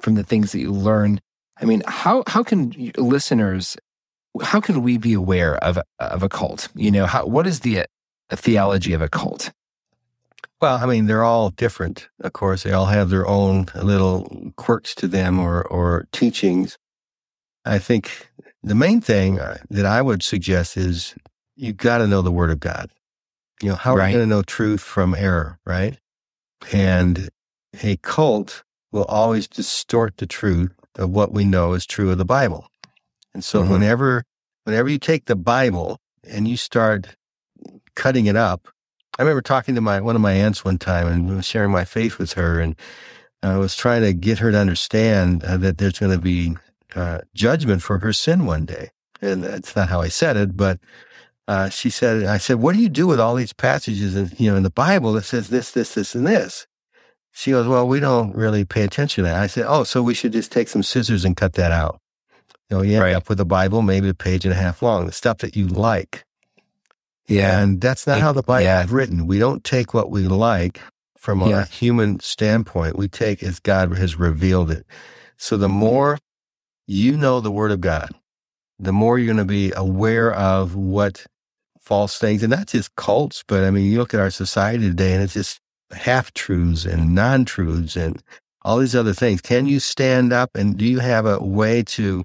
[0.00, 1.20] from the things that you learn.
[1.60, 3.76] I mean, how, how can listeners,
[4.42, 6.68] how can we be aware of, a- of a cult?
[6.74, 7.84] You know, how, what is the uh,
[8.30, 9.52] theology of a cult?
[10.60, 12.08] Well, I mean, they're all different.
[12.20, 16.78] Of course, they all have their own little quirks to them or, or teachings.
[17.64, 18.30] I think
[18.62, 21.14] the main thing uh, that I would suggest is
[21.56, 22.90] you've got to know the Word of God.
[23.62, 25.98] You know, how are you going to know truth from error, right?
[26.72, 27.28] And
[27.82, 32.24] a cult will always distort the truth of what we know is true of the
[32.24, 32.68] Bible.
[33.36, 33.68] And so Mhm.
[33.68, 34.24] whenever,
[34.64, 37.16] whenever you take the Bible and you start
[37.94, 38.68] cutting it up
[39.18, 42.18] I remember talking to my one of my aunts one time and sharing my faith
[42.18, 42.76] with her, and
[43.42, 46.56] I was trying to get her to understand uh, that there's going to be
[46.94, 48.90] uh, judgment for her sin one day.
[49.22, 50.78] And that's not how I said it, but
[51.48, 54.50] uh, she said, I said, what do you do with all these passages in, you
[54.50, 56.66] know, in the Bible that says this, this, this, and this?
[57.32, 59.40] She goes, well, we don't really pay attention to that.
[59.40, 62.00] I said, oh, so we should just take some scissors and cut that out.
[62.70, 63.14] You know, you end Right.
[63.14, 65.66] up with a Bible, maybe a page and a half long, the stuff that you
[65.68, 66.24] like.
[67.28, 67.60] Yeah.
[67.60, 68.84] And that's not how the Bible Yeah.
[68.84, 69.26] is written.
[69.26, 70.80] We don't take what we like
[71.16, 72.96] from a human standpoint.
[72.96, 74.86] We take as God has revealed it.
[75.36, 76.18] So the more
[76.86, 78.10] you know the Word of God,
[78.78, 81.26] the more you're going to be aware of what
[81.80, 85.12] false things, and not just cults, but I mean, you look at our society today
[85.14, 85.60] and it's just
[85.92, 88.22] half truths and non truths and
[88.62, 89.40] all these other things.
[89.40, 92.24] Can you stand up and do you have a way to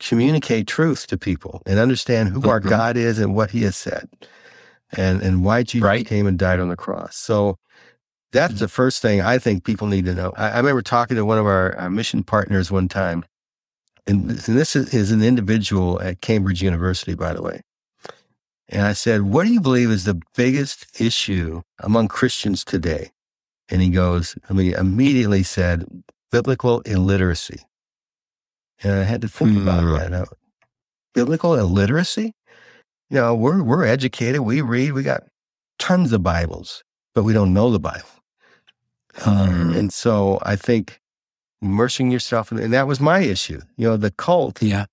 [0.00, 2.68] communicate truth to people and understand who our Mhm.
[2.68, 4.08] God is and what He has said,
[4.92, 6.06] and and why Jesus Right.
[6.06, 7.16] came and died on the cross.
[7.16, 7.58] So
[8.32, 10.32] that's the first thing I think people need to know.
[10.36, 13.24] I, I remember talking to one of our, our mission partners one time,
[14.06, 17.62] and, this- and this is, is an individual at Cambridge University, by the way.
[18.68, 23.12] And I said, "What do you believe is the biggest issue among Christians today?"
[23.70, 25.86] And he goes, I mean, immediately said,
[26.30, 27.60] "Biblical illiteracy."
[28.82, 30.12] And I had to think about Hmm.
[30.12, 30.28] that.
[31.14, 32.34] Biblical illiteracy?
[33.10, 34.40] You know, we're we're educated.
[34.42, 34.92] We read.
[34.92, 35.24] We got
[35.78, 38.08] tons of Bibles, but we don't know the Bible.
[39.16, 39.72] Hmm.
[39.74, 41.00] And so I think
[41.60, 43.60] immersing yourself in, and that was my issue.
[43.76, 44.86] You know, the cult, Yeah.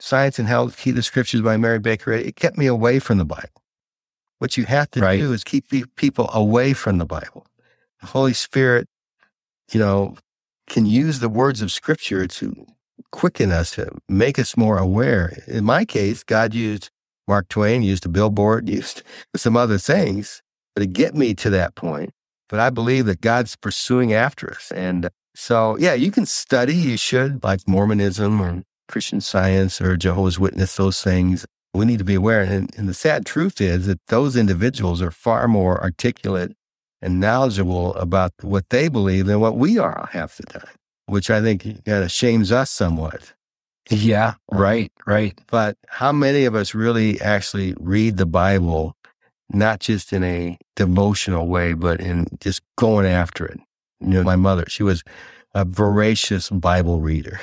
[0.00, 3.24] Science and Health, Key to Scriptures by Mary Baker, it kept me away from the
[3.24, 3.62] Bible.
[4.38, 5.20] What you have to Right.
[5.20, 5.66] do is keep
[5.96, 7.46] people away from the Bible.
[8.00, 8.88] The Holy Spirit,
[9.70, 10.16] you know,
[10.66, 12.66] can use the words of Scripture to
[13.12, 15.42] quicken us, to make us more aware.
[15.46, 16.90] In my case, God used
[17.28, 19.02] Mark Twain, used a billboard, used
[19.36, 20.42] some other things,
[20.76, 22.10] to get me to that point.
[22.48, 24.72] But I believe that God's pursuing after us.
[24.72, 30.38] And so, yeah, you can study, you should, like Mormonism or Christian science or Jehovah's
[30.38, 31.46] Witness, those things.
[31.72, 32.42] We need to be aware.
[32.42, 36.52] And, and the sad truth is that those individuals are far more articulate
[37.00, 40.74] and knowledgeable about what they believe than what we are half the time,
[41.10, 43.32] which I think kind of shames us somewhat.
[43.90, 44.34] Yeah.
[44.50, 44.92] Right.
[45.06, 45.38] Right.
[45.48, 48.94] But how many of us really actually read the Bible,
[49.50, 53.58] not just in a devotional way, but in just going after it?
[54.00, 55.02] You know, my mother, she was
[55.54, 57.40] a voracious Bible reader.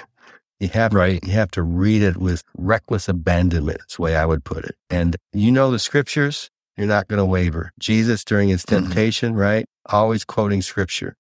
[0.59, 1.24] You have Right.
[1.24, 3.80] you have to read it with reckless abandonment.
[3.80, 4.76] That's the way I would put it.
[4.89, 7.72] And you know the scriptures, you're not going to waver.
[7.80, 9.65] Jesus during his temptation, right?
[9.88, 11.15] Always quoting scripture.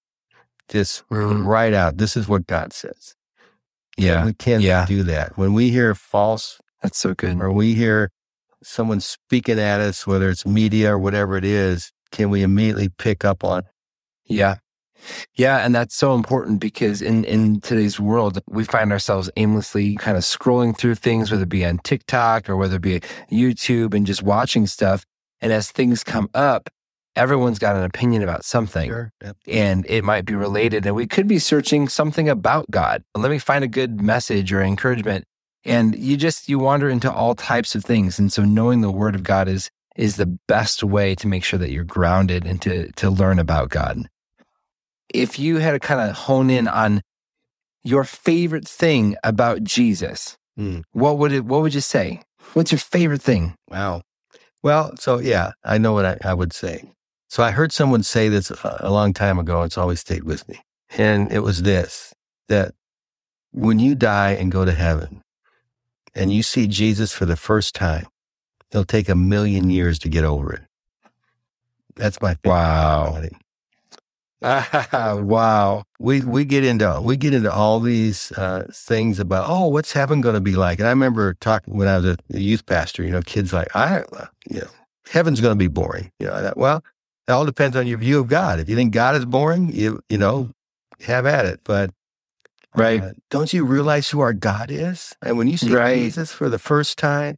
[0.69, 1.45] Just Mhm.
[1.45, 1.97] right out.
[1.97, 3.15] This is what God says.
[3.97, 4.25] Yeah.
[4.25, 4.85] We can't Yeah.
[4.85, 5.37] do that.
[5.37, 7.39] When we hear false That's so good.
[7.41, 8.11] or we hear
[8.63, 13.23] someone speaking at us, whether it's media or whatever it is, can we immediately pick
[13.25, 13.63] up on?
[14.25, 14.57] Yeah.
[15.35, 15.57] Yeah.
[15.59, 20.23] And that's so important because in, in today's world, we find ourselves aimlessly kind of
[20.23, 22.99] scrolling through things, whether it be on TikTok or whether it be
[23.31, 25.05] YouTube and just watching stuff.
[25.39, 26.69] And as things come up,
[27.17, 28.89] everyone's got an opinion about something.
[28.89, 29.11] Sure.
[29.23, 29.37] Yep.
[29.47, 30.85] and it might be related.
[30.85, 33.03] And we could be searching something about God.
[33.15, 35.25] Let me find a good message or encouragement.
[35.65, 38.19] And you just you wander into all types of things.
[38.19, 41.57] And so knowing the word of God is is the best way to make sure
[41.59, 44.07] that you're grounded and to to learn about God.
[45.13, 47.01] If you had to kind of hone in on
[47.83, 50.79] your favorite thing about Jesus, Hmm.
[50.91, 52.21] what would it what would you say?
[52.53, 53.55] What's your favorite thing?
[53.69, 54.01] Wow.
[54.63, 56.91] Well, so yeah, I know what I, I would say.
[57.29, 59.63] So I heard someone say this a, long time ago.
[59.63, 60.61] It's always stayed with me.
[60.97, 62.13] And it was this
[62.47, 62.73] that
[63.51, 65.21] when you die and go to heaven
[66.15, 68.07] and you see Jesus for the first time,
[68.71, 70.61] it'll take a million years to get over it.
[71.95, 73.21] That's my Wow.
[74.41, 75.83] wow.
[75.99, 80.21] we we get into we get into all these uh, things about oh what's heaven
[80.21, 83.09] going to be like and I remember talking when I was a youth pastor you
[83.09, 84.67] know kids like I uh, you know
[85.09, 86.83] heaven's going to be boring you know I thought, well
[87.27, 89.99] it all depends on your view of God if you think God is boring you
[90.09, 90.51] you know
[91.01, 91.91] have at it but
[92.75, 93.01] Right.
[93.01, 95.95] uh, don't you realize who our God is and when you see Right.
[96.03, 97.37] Jesus for the first time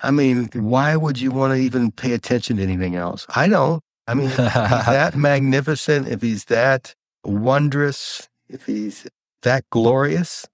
[0.00, 3.82] I mean why would you want to even pay attention to anything else I don't
[4.06, 9.06] I mean if he's that magnificent, if he's that wondrous, if he's
[9.42, 10.46] that glorious,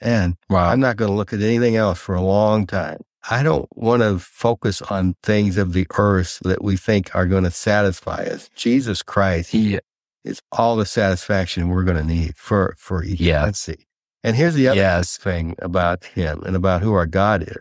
[0.00, 0.68] and wow.
[0.68, 3.00] I'm not going to look at anything else for a long time.
[3.30, 7.44] I don't want to focus on things of the earth that we think are going
[7.44, 8.50] to satisfy us.
[8.54, 9.78] Jesus Christ Yeah.
[10.24, 13.86] is all the satisfaction we're going to need for for eternity.
[14.22, 15.16] And here's the other Yes.
[15.16, 17.56] thing about him and about who our God is,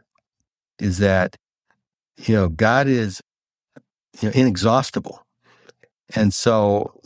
[0.80, 1.36] is that,
[2.18, 3.22] you know, God is
[4.22, 5.26] you know, inexhaustible.
[6.16, 7.00] And so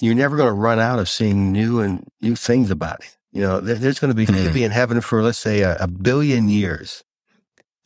[0.00, 3.16] you're never going to run out of seeing new and new things about it.
[3.32, 4.52] You know, there, there's going to be, mm.
[4.52, 7.04] be in heaven for, let's say, a, a billion years.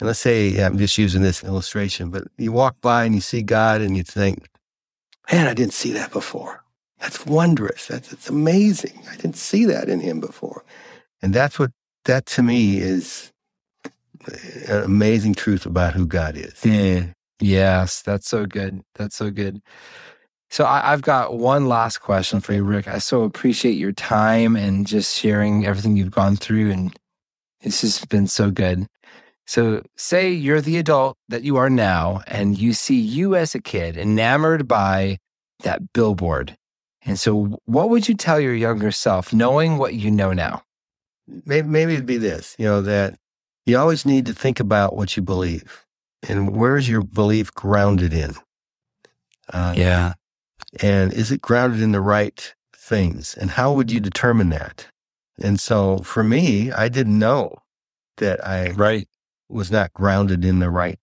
[0.02, 3.40] And let's say, I'm just using this illustration, but you walk by and you see
[3.40, 4.48] God and you think,
[5.30, 6.64] man, I didn't see that before.
[6.98, 7.86] That's wondrous.
[7.86, 9.00] That's, that's amazing.
[9.08, 10.64] I didn't see that in him before.
[11.22, 11.70] And that's what,
[12.06, 13.30] that to me is
[14.66, 16.64] an amazing truth about who God is.
[16.64, 17.04] Yeah.
[17.38, 18.82] Yes, that's so good.
[18.96, 19.62] That's so good.
[20.50, 22.88] So I, have got one last question for you, Rick.
[22.88, 26.92] I so appreciate your time and just sharing everything you've gone through, and
[27.60, 28.88] it's just been so good.
[29.52, 33.60] So, say you're the adult that you are now, and you see you as a
[33.60, 35.18] kid enamored by
[35.60, 36.56] that billboard.
[37.04, 40.62] And so, what would you tell your younger self, knowing what you know now?
[41.26, 43.18] Maybe, maybe it'd be this, you know, that
[43.66, 45.84] you always need to think about what you believe
[46.26, 48.32] and where's your belief grounded in?
[49.52, 50.14] Uh, yeah.
[50.80, 53.34] And is it grounded in the right things?
[53.34, 54.86] And how would you determine that?
[55.38, 57.58] And so for me, I didn't know
[58.16, 59.08] that I right.
[59.52, 60.98] Was not grounded in the right.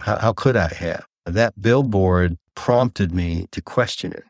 [0.00, 1.06] How, how could I have?
[1.26, 4.24] That billboard prompted me to question it.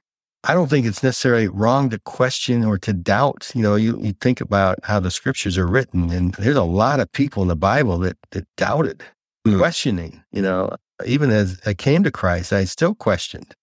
[0.46, 3.50] I don't think it's necessarily wrong to question or to doubt.
[3.54, 7.00] You know, you, you think about how the scriptures are written, and there's a lot
[7.00, 9.02] of people in the Bible that, that doubted,
[9.46, 9.58] mm.
[9.58, 10.22] questioning.
[10.32, 13.54] You know, even as I came to Christ, I still questioned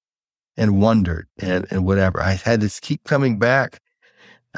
[0.57, 2.19] and wondered and, and whatever.
[2.19, 3.79] I had to keep coming back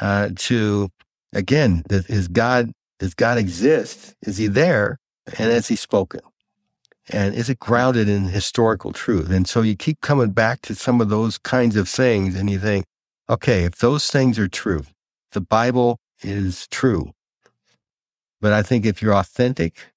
[0.00, 0.88] uh, to,
[1.34, 4.14] again, is God, does God exist?
[4.22, 4.98] Is he there?
[5.26, 6.20] And has he spoken?
[7.10, 9.30] And is it grounded in historical truth?
[9.30, 12.58] And so you keep coming back to some of those kinds of things and you
[12.58, 12.86] think,
[13.28, 14.84] okay, if those things are true,
[15.32, 17.12] the Bible is true.
[18.40, 19.92] But I think if you're authentic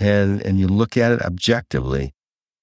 [0.00, 2.12] and, and you look at it objectively,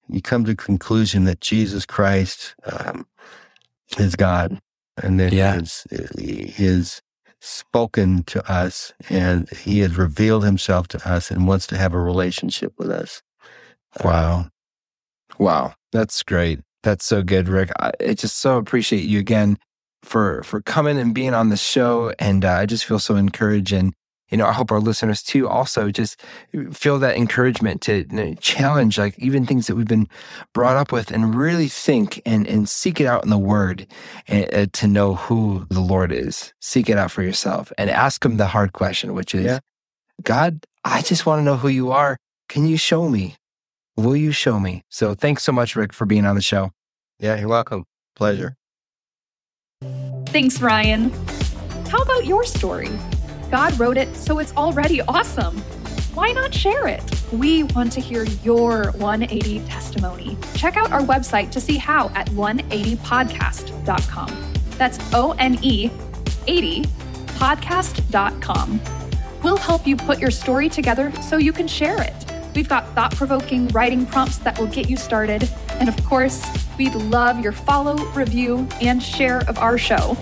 [0.08, 3.06] you come to the conclusion that Jesus Christ um,
[3.98, 4.60] is God
[5.02, 5.60] and that yeah.
[6.18, 7.02] he is
[7.44, 12.00] spoken to us and he has revealed himself to us and wants to have a
[12.00, 13.22] relationship with us.
[14.02, 14.48] Wow.
[15.38, 15.74] Wow.
[15.92, 16.60] That's great.
[16.82, 17.70] That's so good, Rick.
[17.78, 19.58] I, I just so appreciate you again
[20.02, 22.12] for for coming and being on the show.
[22.18, 23.72] And uh, I just feel so encouraged.
[23.72, 23.94] And,
[24.30, 26.20] you know, I hope our listeners too also just
[26.72, 30.08] feel that encouragement to you know, challenge like even things that we've been
[30.52, 33.86] brought up with and really think and, and seek it out in the word
[34.26, 36.54] and, uh, to know who the Lord is.
[36.60, 39.58] Seek it out for yourself and ask him the hard question, which is, yeah.
[40.22, 42.16] God, I just want to know who you are.
[42.48, 43.36] Can you show me?
[43.96, 44.84] Will you show me?
[44.88, 46.70] So thanks so much, Rick, for being on the show.
[47.18, 47.84] Yeah, you're welcome.
[48.16, 48.56] Pleasure.
[50.26, 51.10] Thanks, Ryan.
[51.88, 52.90] How about your story?
[53.54, 55.56] God wrote it, so it's already awesome.
[56.14, 57.00] Why not share it?
[57.30, 60.36] We want to hear your 180 testimony.
[60.56, 64.52] Check out our website to see how at 180podcast.com.
[64.70, 65.88] That's O N E
[66.48, 66.82] 80
[67.38, 68.80] podcast.com.
[69.44, 72.32] We'll help you put your story together so you can share it.
[72.56, 75.48] We've got thought provoking writing prompts that will get you started.
[75.74, 76.44] And of course,
[76.76, 80.16] we'd love your follow, review, and share of our show.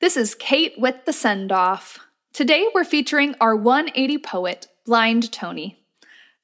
[0.00, 1.98] This is Kate with the send off.
[2.32, 5.84] Today we're featuring our 180 poet, Blind Tony.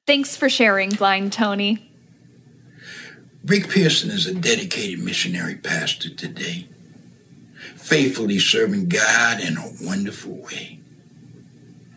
[0.05, 1.91] Thanks for sharing, Blind Tony.
[3.43, 6.67] Rick Pearson is a dedicated missionary pastor today
[7.75, 10.79] faithfully serving God in a wonderful way.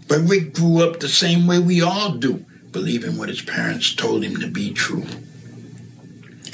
[0.09, 4.25] But Rick grew up the same way we all do, believing what his parents told
[4.25, 5.05] him to be true.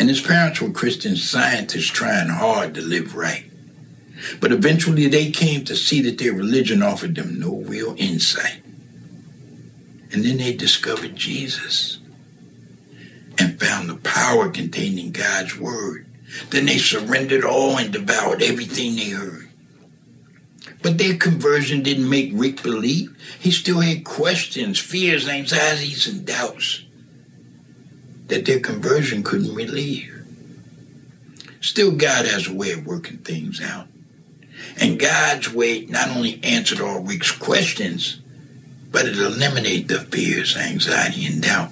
[0.00, 3.44] And his parents were Christian scientists trying hard to live right.
[4.40, 8.62] But eventually they came to see that their religion offered them no real insight.
[10.12, 11.98] And then they discovered Jesus
[13.38, 16.06] and found the power contained in God's Word
[16.50, 19.48] then they surrendered all and devoured everything they heard.
[20.82, 23.16] But their conversion didn't make Rick believe.
[23.38, 26.84] He still had questions, fears, anxieties, and doubts
[28.28, 30.12] that their conversion couldn't relieve.
[31.60, 33.88] Still, God has a way of working things out.
[34.78, 38.20] And God's way not only answered all Rick's questions,
[38.90, 41.70] but it eliminated the fears, anxiety, and doubt.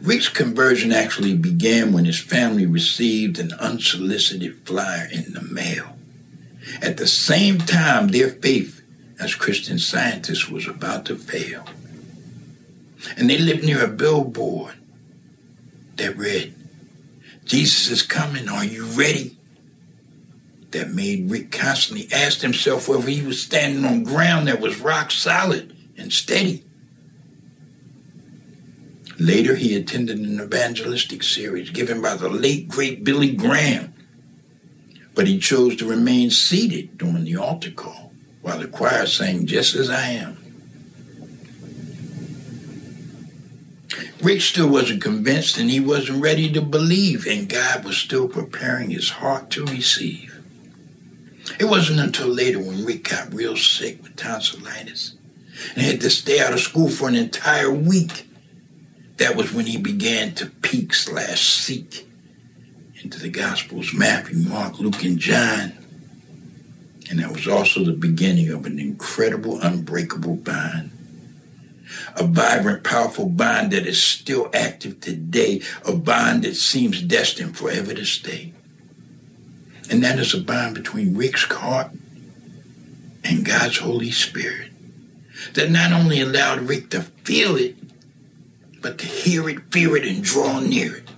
[0.00, 5.96] Rick's conversion actually began when his family received an unsolicited flyer in the mail.
[6.80, 8.82] At the same time, their faith
[9.20, 11.64] as Christian scientists was about to fail.
[13.16, 14.74] And they lived near a billboard
[15.96, 16.54] that read,
[17.44, 19.36] Jesus is coming, are you ready?
[20.72, 25.10] That made Rick constantly ask himself whether he was standing on ground that was rock
[25.10, 26.64] solid and steady.
[29.18, 33.94] Later, he attended an evangelistic series given by the late, great Billy Graham,
[35.14, 39.74] but he chose to remain seated during the altar call while the choir sang Just
[39.76, 40.38] As I Am.
[44.22, 48.90] Rick still wasn't convinced and he wasn't ready to believe, and God was still preparing
[48.90, 50.31] his heart to receive.
[51.58, 55.14] It wasn't until later when Rick got real sick with tonsillitis
[55.74, 58.28] and had to stay out of school for an entire week.
[59.16, 62.08] That was when he began to peek slash seek
[63.02, 65.72] into the Gospels Matthew, Mark, Luke, and John.
[67.10, 70.92] And that was also the beginning of an incredible, unbreakable bond
[72.16, 77.94] a vibrant, powerful bond that is still active today, a bond that seems destined forever
[77.94, 78.52] to stay.
[79.92, 81.92] And that is a bond between Rick's heart
[83.22, 84.72] and God's Holy Spirit
[85.54, 87.76] that not only allowed Rick to feel it,
[88.80, 91.08] but to hear it, fear it, and draw near it.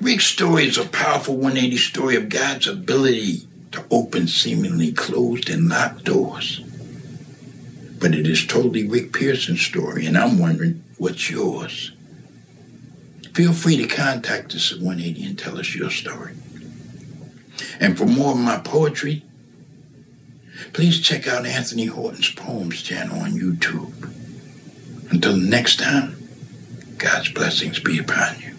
[0.00, 5.68] Rick's story is a powerful 180 story of God's ability to open seemingly closed and
[5.68, 6.60] locked doors
[8.04, 11.92] but it is totally Rick Pearson's story, and I'm wondering what's yours.
[13.32, 16.34] Feel free to contact us at 180 and tell us your story.
[17.80, 19.24] And for more of my poetry,
[20.72, 24.10] please check out Anthony Horton's Poems channel on YouTube.
[25.10, 26.16] Until next time,
[26.98, 28.54] God's blessings be upon you.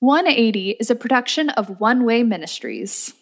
[0.00, 3.14] 180 is a production of One Way Ministries.